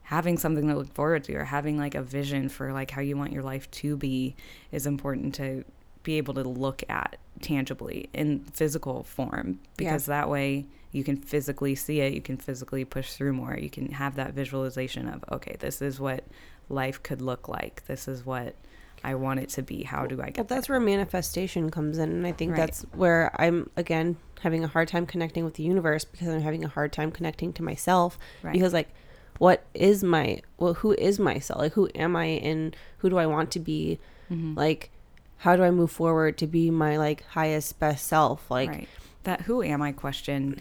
[0.03, 3.15] having something to look forward to or having like a vision for like how you
[3.15, 4.35] want your life to be
[4.71, 5.63] is important to
[6.01, 11.75] be able to look at tangibly in physical form because that way you can physically
[11.75, 15.55] see it you can physically push through more you can have that visualization of okay
[15.59, 16.23] this is what
[16.69, 18.55] life could look like this is what
[19.03, 20.79] i want it to be how do i get well, that's there?
[20.79, 22.57] where manifestation comes in, and I think Right.
[22.57, 26.63] that's where I'm again having a hard time connecting with the universe because I'm having
[26.63, 28.89] a hard time connecting to myself right because like
[29.37, 33.25] what is my well who is myself like who am i and who do i
[33.25, 33.99] want to be
[34.31, 34.55] Mhm.
[34.57, 34.89] like
[35.37, 38.87] how do i move forward to be my like highest best self like right
[39.29, 40.59] that who am i question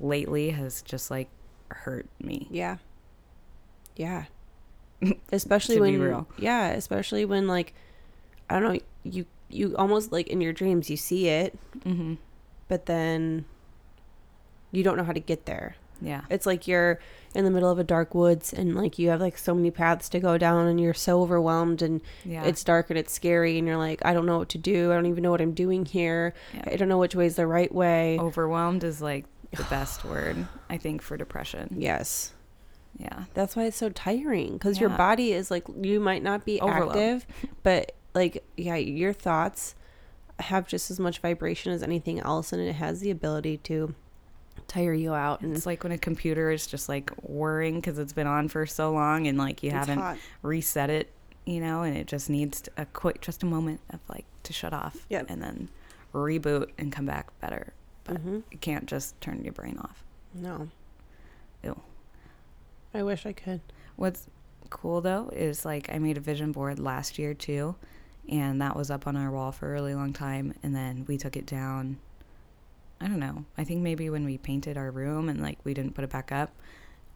[0.00, 1.28] lately has just like
[1.70, 2.46] hurt me.
[2.50, 2.78] Yeah.
[3.96, 4.24] Yeah.
[5.32, 7.72] Especially when yeah especially when like
[8.50, 12.14] i don't know you you almost like in your dreams you see it mm-hmm.
[12.68, 13.46] but then
[14.72, 16.98] you don't know how to get there yeah It's like you're
[17.34, 20.08] in the middle of a dark woods and like you have like so many paths
[20.10, 23.66] to go down and you're so overwhelmed and yeah it's dark and it's scary and
[23.66, 24.90] you're like, I don't know what to do.
[24.90, 26.34] I don't even know what I'm doing here.
[26.54, 26.62] Yeah.
[26.72, 28.18] I don't know which way is the right way.
[28.18, 32.32] overwhelmed is like the best word i think for depression Yes.
[32.98, 36.60] yeah That's why it's so tiring because your body is like, you might not be
[36.60, 37.26] active,
[37.62, 39.74] but like, yeah, your thoughts
[40.40, 43.94] have just as much vibration as anything else and it has the ability to
[44.68, 45.40] tire you out.
[45.40, 48.66] And It's like when a computer is just like whirring because it's been on for
[48.66, 50.18] so long and like you it's haven't hot.
[50.42, 51.12] reset it,
[51.44, 54.72] you know, and it just needs a quick, just a moment of like to shut
[54.72, 55.26] off Yep.
[55.28, 55.68] and then
[56.14, 57.72] reboot and come back better.
[58.04, 58.42] But Mhm.
[58.50, 60.04] you can't just turn your brain off.
[60.34, 60.68] No.
[61.64, 61.80] Ew.
[62.94, 63.60] I wish I could.
[63.96, 64.26] What's
[64.70, 67.74] cool though is like I made a vision board last year too,
[68.28, 70.54] and that was up on our wall for a really long time.
[70.62, 71.98] And then we took it down.
[73.00, 73.44] I don't know.
[73.56, 76.32] I think maybe when we painted our room and like we didn't put it back
[76.32, 76.54] up.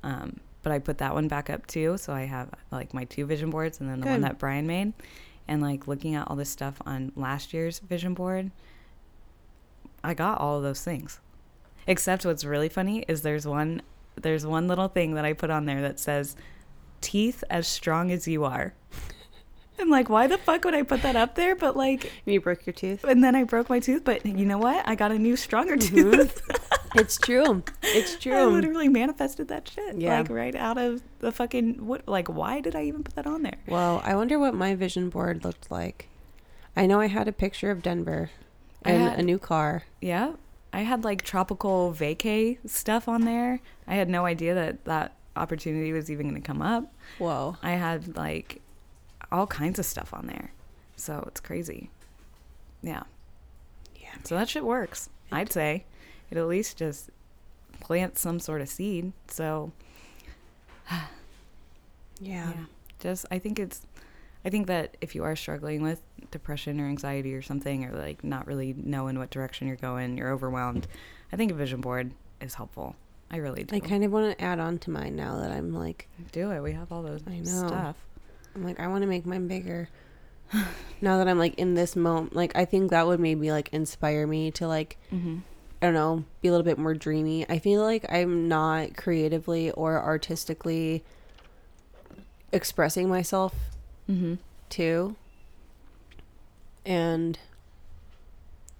[0.03, 1.99] Um, but I put that one back up too.
[1.99, 4.95] So I have like my two vision boards and then the one that Brian made.
[5.47, 8.51] And like looking at all this stuff on last year's vision board,
[10.03, 11.21] I got all of those things.
[11.87, 13.83] Except what's really funny is there's one
[14.17, 16.37] there's one little thing that I put on there that says
[17.01, 18.75] teeth as strong as you are.
[19.79, 21.55] I'm like, why the fuck would I put that up there?
[21.57, 23.05] But like, You broke your tooth.
[23.05, 24.05] and then I broke my tooth.
[24.05, 24.87] But you know what?
[24.89, 25.89] I got a new, stronger Mhm.
[25.89, 26.43] tooth.
[26.97, 27.65] It's true.
[27.83, 28.37] It's true.
[28.37, 29.97] I literally manifested that shit.
[29.99, 30.21] Yeah.
[30.21, 32.07] Like right out of the fucking what?
[32.07, 33.57] Like, why did I even put that on there?
[33.67, 36.09] Well, I wonder what my vision board looked like.
[36.77, 38.31] I know I had a picture of Denver
[38.85, 39.83] and had- a new car.
[40.01, 40.35] Yeah,
[40.73, 43.59] I had like tropical vacay stuff on there.
[43.89, 46.93] I had no idea that that opportunity was even going to come up.
[47.19, 47.57] Whoa.
[47.61, 48.61] I had like
[49.35, 50.53] all kinds of stuff on there.
[50.97, 51.91] So it's crazy.
[52.83, 53.03] Yeah.
[54.01, 54.15] Yeah.
[54.23, 55.09] So that shit works.
[55.33, 55.85] I'd say
[56.31, 57.11] it at least just
[57.81, 59.13] plants some sort of seed.
[59.29, 59.73] So
[60.91, 61.01] Yeah.
[62.21, 62.53] yeah.
[63.01, 63.83] Just I think it's
[64.45, 68.23] I think that if you are struggling with depression or anxiety or something or like
[68.23, 70.87] not really knowing what direction you're going, you're overwhelmed,
[71.33, 72.95] I think a vision board is helpful.
[73.31, 73.75] I really do.
[73.75, 76.61] I kind of want to add on to mine now that I'm like, do it.
[76.61, 77.67] We have all those I know.
[77.67, 77.97] stuff.
[78.55, 79.89] I'm like, I want to make mine bigger.
[81.01, 84.27] now that I'm like in this moment, like I think that would maybe like inspire
[84.27, 85.39] me to like Mm-hmm.
[85.83, 87.45] I don't know, be a little bit more dreamy.
[87.51, 91.05] I feel like I'm not creatively or artistically
[92.53, 93.55] expressing myself
[94.09, 94.35] Mm-hmm.
[94.71, 95.17] too.
[96.87, 97.39] And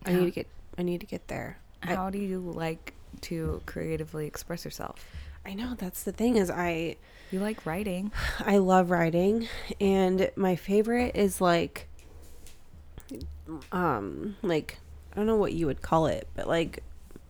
[0.05, 0.47] I need to get
[0.79, 1.59] I need to get there.
[1.83, 5.05] I- How do you like to creatively express yourself?
[5.47, 6.97] I know that's the thing is I
[7.35, 8.13] You like writing.
[8.39, 9.49] I love writing
[9.81, 11.89] and my favorite is like
[13.73, 14.79] um like
[15.13, 16.85] I don't know what you would call it, but like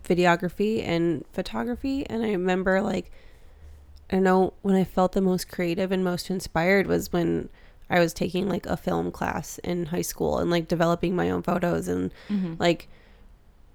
[0.06, 3.10] videography and photography and I remember like
[4.10, 7.48] I don't know when I felt the most creative and most inspired was when
[7.88, 11.42] I was taking like a film class in high school and like developing my own
[11.42, 12.56] photos and Mm-hmm.
[12.58, 12.88] like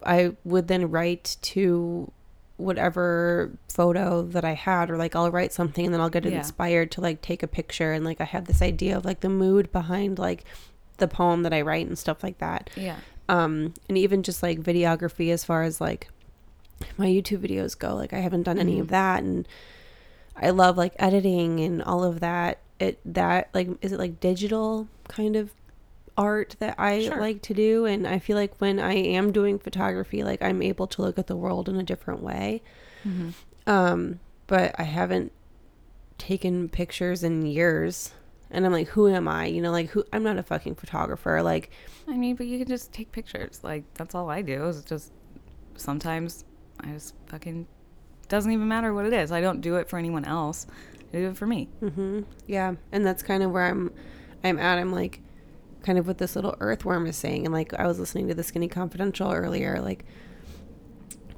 [0.06, 2.12] I would then write to
[2.60, 6.38] whatever photo that I had or like I'll write something and then I'll get Yeah.
[6.38, 9.30] inspired to like take a picture and like I have this idea of like the
[9.30, 10.44] mood behind like
[10.98, 12.70] the poem that I write and stuff like that.
[12.76, 12.98] Yeah.
[13.30, 16.10] Um and even just like videography as far as like
[16.98, 18.82] my YouTube videos go, like I haven't done any Mhm.
[18.82, 19.48] of that and
[20.36, 22.60] I love like editing and all of that.
[22.80, 25.52] It that like is it like digital kind of
[26.20, 27.20] art that I Sure.
[27.20, 30.86] like to do and I feel like when I am doing photography like I'm able
[30.88, 32.62] to look at the world in a different way.
[33.08, 33.30] Mm-hmm.
[33.66, 35.32] Um but I haven't
[36.18, 38.12] taken pictures in years
[38.52, 39.46] and I'm like who am I?
[39.46, 41.72] You know like who I'm not a fucking photographer like
[42.08, 43.60] I mean, but you can just take pictures.
[43.64, 44.66] Like that's all I do.
[44.68, 45.12] Is just
[45.78, 46.44] sometimes
[46.82, 47.68] I just fucking
[48.28, 49.32] doesn't even matter what it is.
[49.32, 50.68] I don't do it for anyone else.
[51.14, 51.70] I do it for me.
[51.82, 52.26] Mhm.
[52.48, 53.92] Yeah, and that's kind of where I'm
[54.44, 54.78] I'm at.
[54.80, 55.22] I'm like
[55.84, 58.44] kind of what this little earthworm is saying and like I was listening to the
[58.44, 60.06] Skinny Confidential earlier like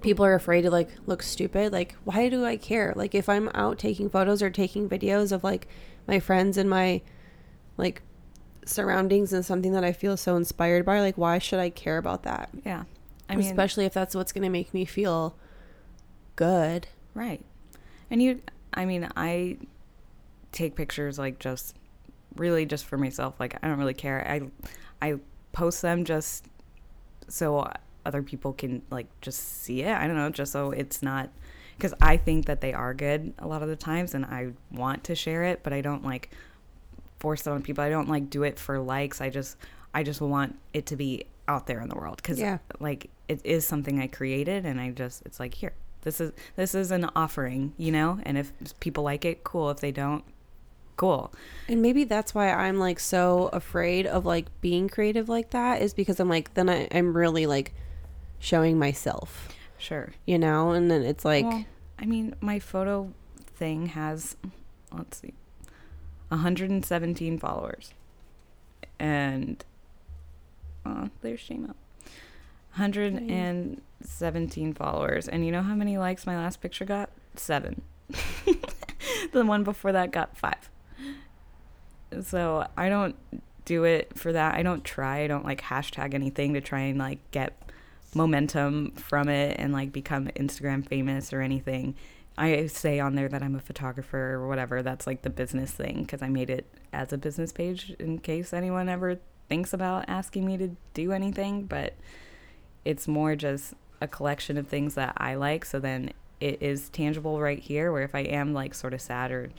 [0.02, 1.72] people are afraid to like look stupid.
[1.72, 2.94] Like why do I care?
[2.96, 5.68] Like if I'm out taking photos or taking videos of like
[6.08, 7.02] my friends and my
[7.78, 8.02] like
[8.66, 12.24] surroundings and something that I feel so inspired by, like why should I care about
[12.24, 12.50] that?
[12.66, 12.84] Yeah.
[13.30, 15.36] I mean, Especially if that's what's going to make me feel
[16.36, 16.88] good.
[17.14, 17.44] right.
[18.10, 18.42] And you,
[18.74, 19.58] I mean, I
[20.52, 21.78] take pictures like just
[22.36, 23.40] really just for myself.
[23.40, 24.26] Like I don't really care.
[24.28, 24.42] I,
[25.06, 25.20] I
[25.52, 26.46] post them just
[27.28, 27.72] so
[28.06, 29.96] other people can like just see it.
[29.96, 31.30] I don't know, just so it's not
[31.78, 35.04] because I think that they are good a lot of the times, and I want
[35.06, 36.30] to share it, but I don't like
[37.20, 37.84] force it on people.
[37.84, 39.22] I don't like do it for likes.
[39.22, 39.58] I just
[39.94, 42.60] I just want it to be out there in the world because Yeah.
[42.80, 45.74] like it is something I created, and I just it's like here.
[46.04, 49.70] This is this is an offering, you know, and if people like it, cool.
[49.70, 50.24] If they don't,
[51.02, 51.34] cool.
[51.68, 55.96] And maybe that's why I'm like so afraid of like being creative like that is
[55.96, 57.74] because I'm like then I, I'm really like
[58.38, 59.50] showing myself,
[59.80, 60.14] Sure.
[60.28, 61.66] you know, and then it's like well,
[61.98, 63.12] I mean, my photo
[63.56, 64.38] thing has,
[64.92, 65.34] let's see,
[66.28, 67.96] 117 followers.
[69.00, 69.66] And,
[70.86, 71.74] uh, there's Shima.
[72.76, 75.28] 117 followers.
[75.28, 77.10] And you know how many likes my last picture got?
[77.36, 77.82] Seven.
[79.32, 80.70] the one before that got five.
[82.22, 83.16] So I don't
[83.66, 84.56] do it for that.
[84.56, 85.24] I don't try.
[85.24, 87.58] I don't like hashtag anything to try and like get
[88.14, 91.96] momentum from it and like become Instagram famous or anything.
[92.38, 94.82] I say on there that I'm a photographer or whatever.
[94.82, 98.54] That's like the business thing because I made it as a business page in case
[98.54, 101.66] anyone ever thinks about asking me to do anything.
[101.66, 101.94] But
[102.84, 105.66] it's more just a collection of things that I like.
[105.66, 109.32] So then it is tangible right here where if I am like sort of sad
[109.32, 109.52] or,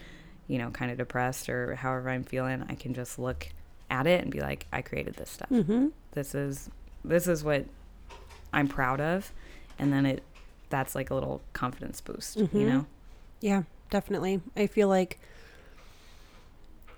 [0.49, 3.49] you know, kind of depressed or however I'm feeling, I can just look
[3.91, 6.69] at it and be like, I created this stuff hmm this is
[7.05, 7.65] this is what
[8.53, 9.33] I'm proud of
[9.79, 10.23] and then it
[10.71, 12.67] that's like a little confidence boost, you Mhm.
[12.69, 12.87] know?
[13.41, 14.41] yeah, definitely.
[14.57, 15.19] I feel like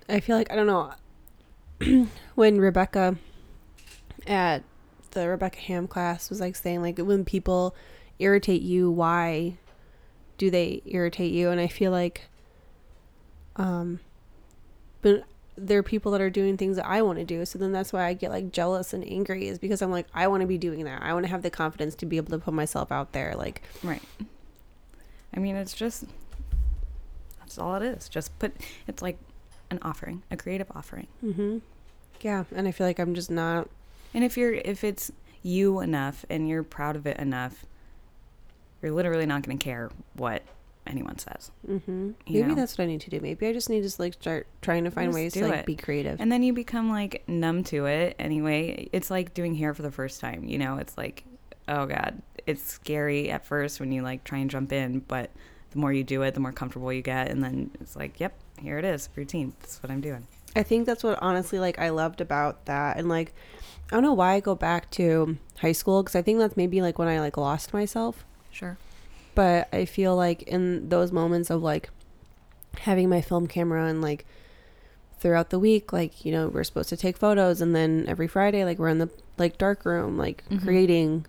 [0.07, 0.93] I feel like I don't know
[2.35, 3.17] when Rebecca
[4.27, 4.63] at
[5.11, 7.75] the Rebecca Ham class was like saying like when people
[8.19, 9.57] irritate you, why
[10.37, 11.49] do they irritate you?
[11.49, 12.27] And I feel like
[13.55, 13.99] um
[15.01, 15.23] but
[15.57, 17.45] there are people that are doing things that I want to do.
[17.45, 20.27] So then that's why I get like jealous and angry is because I'm like I
[20.27, 21.01] want to be doing that.
[21.01, 23.61] I want to have the confidence to be able to put myself out there like
[23.83, 24.01] Right.
[25.35, 26.05] I mean, it's just
[27.39, 28.09] that's all it is.
[28.09, 28.53] Just put
[28.87, 29.17] it's like
[29.69, 31.07] an offering, a creative offering.
[31.23, 31.59] Mm-hmm.
[32.21, 33.69] Yeah, and I feel like I'm just not
[34.13, 35.11] And if you're if it's
[35.43, 37.65] you enough and you're proud of it enough,
[38.81, 40.41] you're literally not going to care what
[40.87, 41.51] anyone says.
[41.67, 42.11] Mm-hmm.
[42.27, 42.55] Maybe know?
[42.55, 43.19] that's what I need to do.
[43.19, 45.65] Maybe I just need to like start trying to find Just ways to like it.
[45.65, 46.19] be creative.
[46.21, 48.89] And then you become like numb to it anyway.
[48.91, 50.77] It's like doing hair for the first time, you know?
[50.77, 51.23] It's like,
[51.67, 55.31] oh God, it's scary at first when you like try and jump in, but
[55.71, 57.29] the more you do it, the more comfortable you get.
[57.29, 59.53] And then it's like, yep, here it is, routine.
[59.59, 60.27] That's what I'm doing.
[60.55, 63.33] I think that's what honestly like I loved about that and like
[63.91, 66.81] I don't know why I go back to high school cuz I think that's maybe
[66.81, 68.25] like when I like lost myself.
[68.51, 68.77] Sure.
[69.35, 71.89] But I feel like in those moments of like
[72.79, 74.25] having my film camera and like
[75.19, 78.65] throughout the week like you know we're supposed to take photos and then every Friday
[78.65, 80.61] like we're in the like dark room like Mhm.
[80.61, 81.25] creating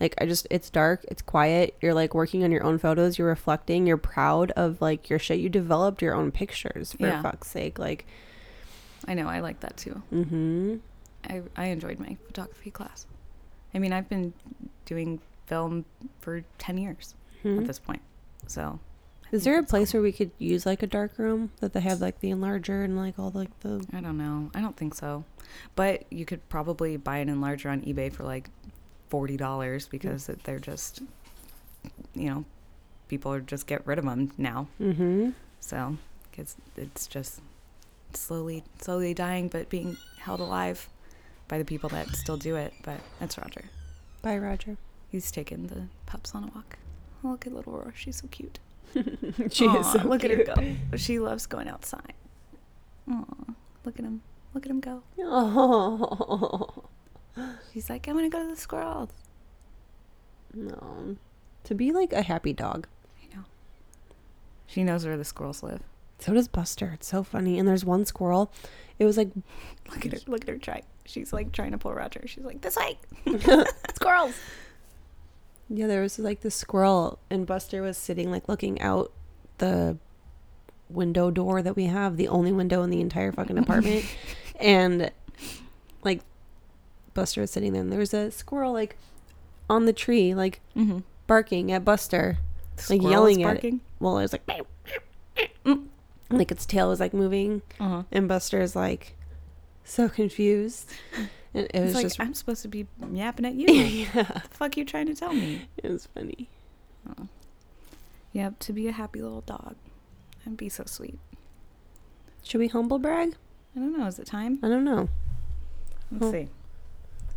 [0.00, 1.74] like I just it's dark, it's quiet.
[1.80, 5.40] You're like working on your own photos, you're reflecting, you're proud of like your shit.
[5.40, 7.22] You developed your own pictures for Yeah.
[7.22, 7.78] fuck's sake.
[7.78, 8.06] Like
[9.06, 9.28] I know.
[9.28, 10.02] I like that too.
[10.12, 10.80] mhm.
[11.28, 13.06] I I enjoyed my photography class.
[13.74, 14.34] I mean, I've been
[14.84, 15.84] doing film
[16.20, 17.14] for ten years
[17.48, 17.60] Mhm.
[17.60, 18.02] at this point.
[18.46, 18.78] So,
[19.30, 22.00] Is there a place where we could use like a dark room that they have
[22.00, 24.50] like the enlarger and like all like the I don't know.
[24.54, 25.24] I don't think so.
[25.76, 28.48] But you could probably buy an enlarger on eBay for like
[29.10, 31.02] forty dollars because it- they're just,
[32.14, 32.44] you know,
[33.08, 34.68] people are just get rid of them now.
[34.80, 35.34] Mhm.
[35.60, 35.98] So,
[36.30, 37.40] because it's just
[38.14, 40.88] slowly, slowly dying, but being held alive
[41.48, 42.72] by the people that still do it.
[42.82, 43.64] But that's Roger.
[44.22, 44.78] Bye, Roger.
[45.10, 46.78] He's taking the pups on a walk.
[47.24, 47.92] Oh, look at little Aurora.
[47.94, 48.58] She's so cute.
[49.50, 50.32] she Aw, is so look cute.
[50.48, 50.96] at her go.
[50.96, 52.14] She loves going outside.
[53.10, 53.24] Aw,
[53.84, 54.22] look at him.
[54.54, 55.02] Look at him go.
[55.20, 56.84] Oh.
[57.72, 59.10] He's like, I want to go to the squirrels.
[60.54, 61.16] No.
[61.64, 62.86] To be like a happy dog.
[63.22, 63.44] I know.
[64.66, 65.82] She knows where the squirrels live.
[66.18, 66.92] So does Buster.
[66.94, 67.58] It's so funny.
[67.58, 68.50] And there's one squirrel.
[68.98, 69.28] It was like
[69.90, 70.18] Look at her.
[70.26, 70.82] Look at her try.
[71.04, 72.22] She's like trying to pull Roger.
[72.26, 72.98] She's like, this way.
[73.94, 74.34] squirrels.
[75.70, 79.12] Yeah, there was like the squirrel, and Buster was sitting like looking out
[79.58, 79.96] the
[80.88, 84.04] window door that we have, the only window in the entire fucking apartment.
[84.60, 85.10] and
[86.02, 86.22] like
[87.14, 88.96] Buster was sitting there, and there was a squirrel like
[89.68, 91.00] on the tree, like Mm-hmm.
[91.26, 92.38] barking at Buster.
[92.88, 93.74] Like, yelling at it.
[94.00, 94.48] Well, it was like,
[96.30, 98.04] like its tail was like moving, Uh-huh.
[98.12, 99.16] and Buster's like
[99.84, 100.90] so confused.
[101.54, 103.66] And it It's was like, just, I'm supposed to be yapping at you.
[103.72, 105.62] yeah, the fuck you trying to tell me?
[105.78, 106.48] it was funny.
[108.32, 109.74] Yep, to be a happy little dog.
[110.44, 111.18] And be so sweet.
[112.42, 113.34] Should we humble brag?
[113.74, 114.06] I don't know.
[114.06, 114.58] Is it time?
[114.62, 115.08] I don't know.
[116.12, 116.32] Let's Oh.
[116.32, 116.48] see.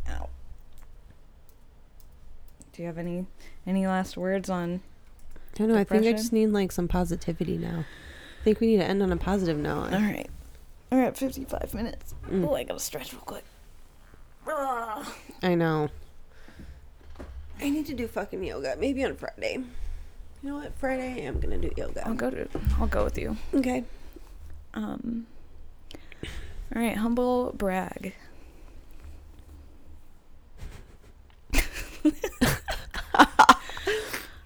[0.09, 0.29] Ow.
[2.73, 3.25] Do you have any
[3.67, 4.81] any last words on?
[5.53, 5.77] I don't know.
[5.77, 7.79] I think I just need like some positivity now.
[8.41, 9.93] I think we need to end on a positive note.
[9.93, 10.29] All right,
[10.91, 12.13] we're at fifty five minutes.
[12.29, 12.47] Mm.
[12.47, 13.43] Oh, I gotta stretch real quick.
[14.47, 15.89] I know.
[17.59, 18.75] I need to do fucking yoga.
[18.79, 19.57] Maybe on Friday.
[20.43, 20.73] You know what?
[20.75, 22.05] Friday I'm gonna do yoga.
[22.07, 22.47] I'll go to.
[22.79, 23.37] I'll go with you.
[23.53, 23.83] Okay.
[24.73, 25.27] Um.
[26.75, 28.13] All right, humble brag.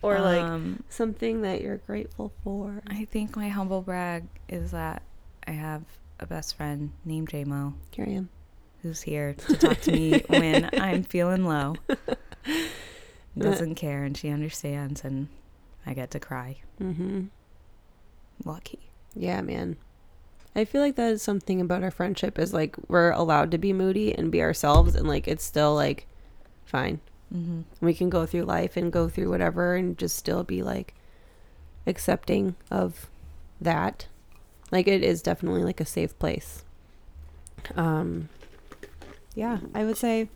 [0.01, 2.83] Or like Um, something that you're grateful for.
[2.85, 5.01] I think my humble brag is that
[5.47, 5.81] I have
[6.19, 8.29] a best friend named JMO Here I am.
[8.85, 11.75] Who's here to talk to me when I'm feeling low.
[13.37, 15.27] Doesn't care and she understands and
[15.87, 16.57] I get to cry.
[16.79, 17.23] Mm-hmm.
[18.43, 18.91] Lucky.
[19.15, 19.77] Yeah, man.
[20.55, 23.73] I feel like that is something about our friendship is like we're allowed to be
[23.73, 26.05] moody and be ourselves and like it's still like
[26.63, 26.99] fine.
[27.33, 27.61] Mm-hmm.
[27.81, 30.93] We can go through life and go through whatever and just still be like
[31.87, 33.09] accepting of
[33.59, 34.05] that.
[34.71, 36.63] Like it is definitely like a safe place.
[37.75, 38.29] Um
[39.35, 40.29] yeah, I would say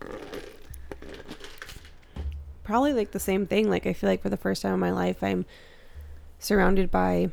[2.62, 3.68] probably like the same thing.
[3.68, 5.44] Like I feel like for the first time in my life I'm
[6.38, 7.30] surrounded by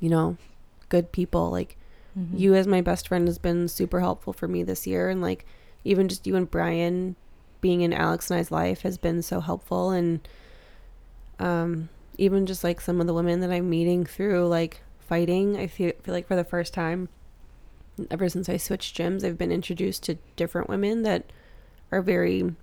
[0.00, 0.36] you know,
[0.88, 1.50] good people.
[1.50, 1.76] Like
[2.18, 2.38] Mm-hmm.
[2.38, 5.44] you as my best friend has been super helpful for me this year and like
[5.84, 7.14] even just you and Brian
[7.60, 10.26] being in Alex and I's life has been so helpful and
[11.38, 15.66] um even just like some of the women that I'm meeting through like fighting I
[15.68, 17.08] feel feel like for the first time
[18.10, 21.24] ever since I switched gyms I've been introduced to different women that
[21.90, 22.54] are very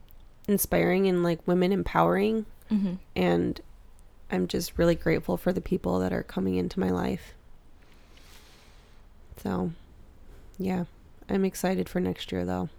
[0.47, 2.93] inspiring and like women empowering Mm-hmm.
[3.15, 3.61] and
[4.31, 7.35] I'm just really grateful for the people that are coming into my life.
[9.43, 9.71] So,
[10.57, 10.85] yeah,
[11.29, 12.69] I'm excited for next year though.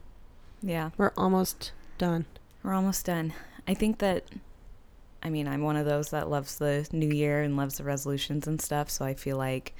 [0.62, 0.90] Yeah.
[0.96, 2.24] We're almost done.
[2.62, 3.32] We're almost done.
[3.68, 4.24] I think that,
[5.22, 8.46] I mean, I'm one of those that loves the new year and loves the resolutions
[8.48, 8.90] and stuff.
[8.90, 9.72] So I feel like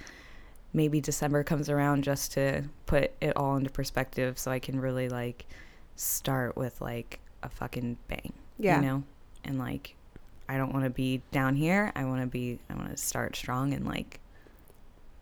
[0.73, 5.09] maybe December comes around just to put it all into perspective so I can really
[5.09, 5.47] like
[5.95, 8.33] start with like a fucking bang.
[8.59, 8.81] Yeah.
[8.81, 9.05] You know?
[9.45, 9.95] And like,
[10.49, 11.93] I don't want to be down here.
[11.95, 14.21] I want to be, I want to start strong and like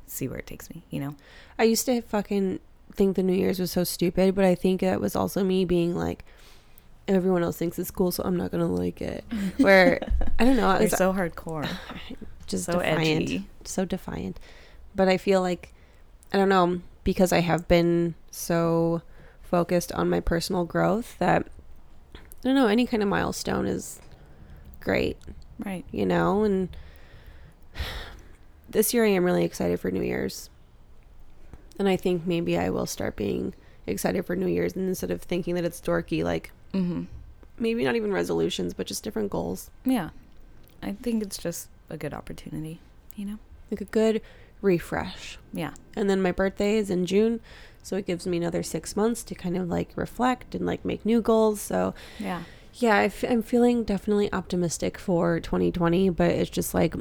[0.07, 1.14] see where it takes me, you know?
[1.59, 2.61] I used to fucking
[2.92, 5.95] think the New Year's was so stupid, but I think it was also me being
[5.95, 6.24] like,
[7.09, 9.24] everyone else thinks it's cool, so I'm not gonna like it.
[9.59, 10.01] Where
[10.38, 11.68] I don't know, it's so hardcore.
[12.47, 13.22] just so defiant.
[13.22, 13.47] edgy.
[13.64, 14.38] so defiant.
[14.95, 15.72] But I feel like
[16.32, 16.80] I don't know.
[17.05, 19.03] because I have been so
[19.42, 21.47] focused on my personal growth that
[22.16, 24.01] I don't know, any kind of milestone is
[24.80, 25.16] great,
[25.64, 25.84] Right.
[25.92, 26.42] you know?
[26.45, 26.68] And
[28.68, 30.51] this year I am really excited for New Year's.
[31.78, 33.55] And I think maybe I will start being
[33.86, 37.05] excited for New Year's and instead of thinking that it's dorky, like Mm-hmm.
[37.59, 39.70] maybe not even resolutions, but just different goals.
[39.84, 40.11] Yeah.
[40.82, 42.80] I think it's just a good opportunity,
[43.14, 43.38] you know?
[43.70, 44.20] Like a good
[44.64, 45.38] refresh.
[45.52, 45.74] Yeah.
[45.94, 47.40] And then my birthday is in June.
[47.82, 51.04] So it gives me another six months to kind of like reflect and like make
[51.04, 51.60] new goals.
[51.60, 52.42] So Yeah.
[52.74, 56.94] yeah, I f- I'm feeling definitely optimistic for 2020, but it's just like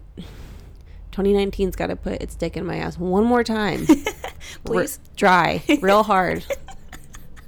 [1.14, 3.86] 2019's got to put its dick in my ass one more time.
[4.66, 5.00] Please.
[5.00, 6.44] R- dry, real hard.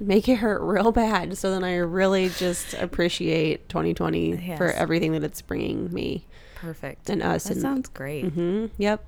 [0.00, 1.36] Make it hurt real bad.
[1.38, 7.10] So then I really just appreciate 2020 for everything that it's bringing me Perfect.
[7.10, 7.44] and us.
[7.44, 8.26] That and sounds great.
[8.26, 9.04] Mm-hmm, Yep.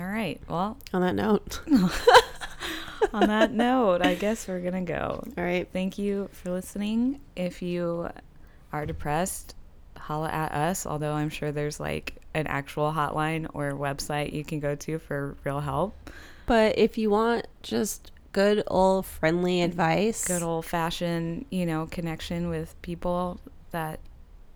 [0.00, 0.40] All right.
[0.48, 1.60] Well, On that note.
[3.12, 5.22] on that note, I guess we're going to go.
[5.36, 5.68] All right.
[5.70, 7.20] Thank you for listening.
[7.36, 8.08] If you
[8.72, 9.54] are depressed,
[9.98, 14.58] holla at us, although I'm sure there's like an actual hotline or website you can
[14.58, 15.94] go to for real help.
[16.46, 22.48] But if you want just good old friendly advice, Good old fashioned, you know, connection
[22.48, 23.38] with people
[23.72, 24.00] that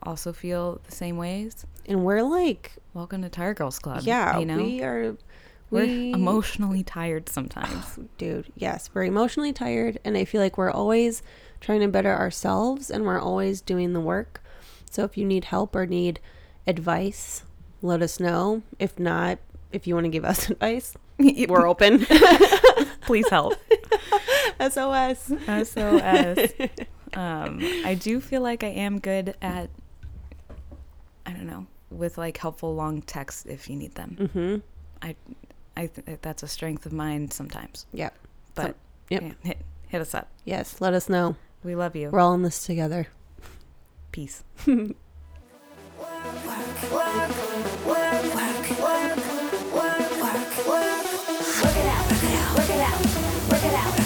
[0.03, 1.67] also feel the same ways.
[1.87, 4.03] and we're like, Welcome to Tire Girls Club.
[4.05, 5.17] yeah, you know, we are.
[5.75, 7.99] We're emotionally tired sometimes.
[8.19, 11.23] dude yes we're emotionally tired and i feel like we're always
[11.61, 14.43] trying to better ourselves and we're always doing the work
[14.91, 16.21] so if you need help or need
[16.67, 17.43] advice
[17.83, 19.39] let us know if not
[19.73, 20.95] if you want to give us advice
[21.49, 22.05] we're open
[23.03, 23.55] Please help.
[24.71, 26.53] sos SOS.
[27.13, 29.69] um, I do feel like I am good at,
[31.27, 34.17] I don't know, with like helpful long texts if you need them.
[34.21, 34.57] mm-hmm
[35.03, 35.17] I,
[35.77, 37.87] I think that's a strength of mine sometimes.
[37.93, 38.11] yeah.
[38.55, 38.77] But
[39.11, 39.23] yep.
[39.23, 39.59] Yeah, hit,
[39.89, 40.29] hit us up.
[40.45, 41.37] Yes, let us know.
[41.65, 42.11] We love you.
[42.11, 43.09] We're all in this together.
[44.13, 44.45] Peace.
[53.55, 54.04] work it out.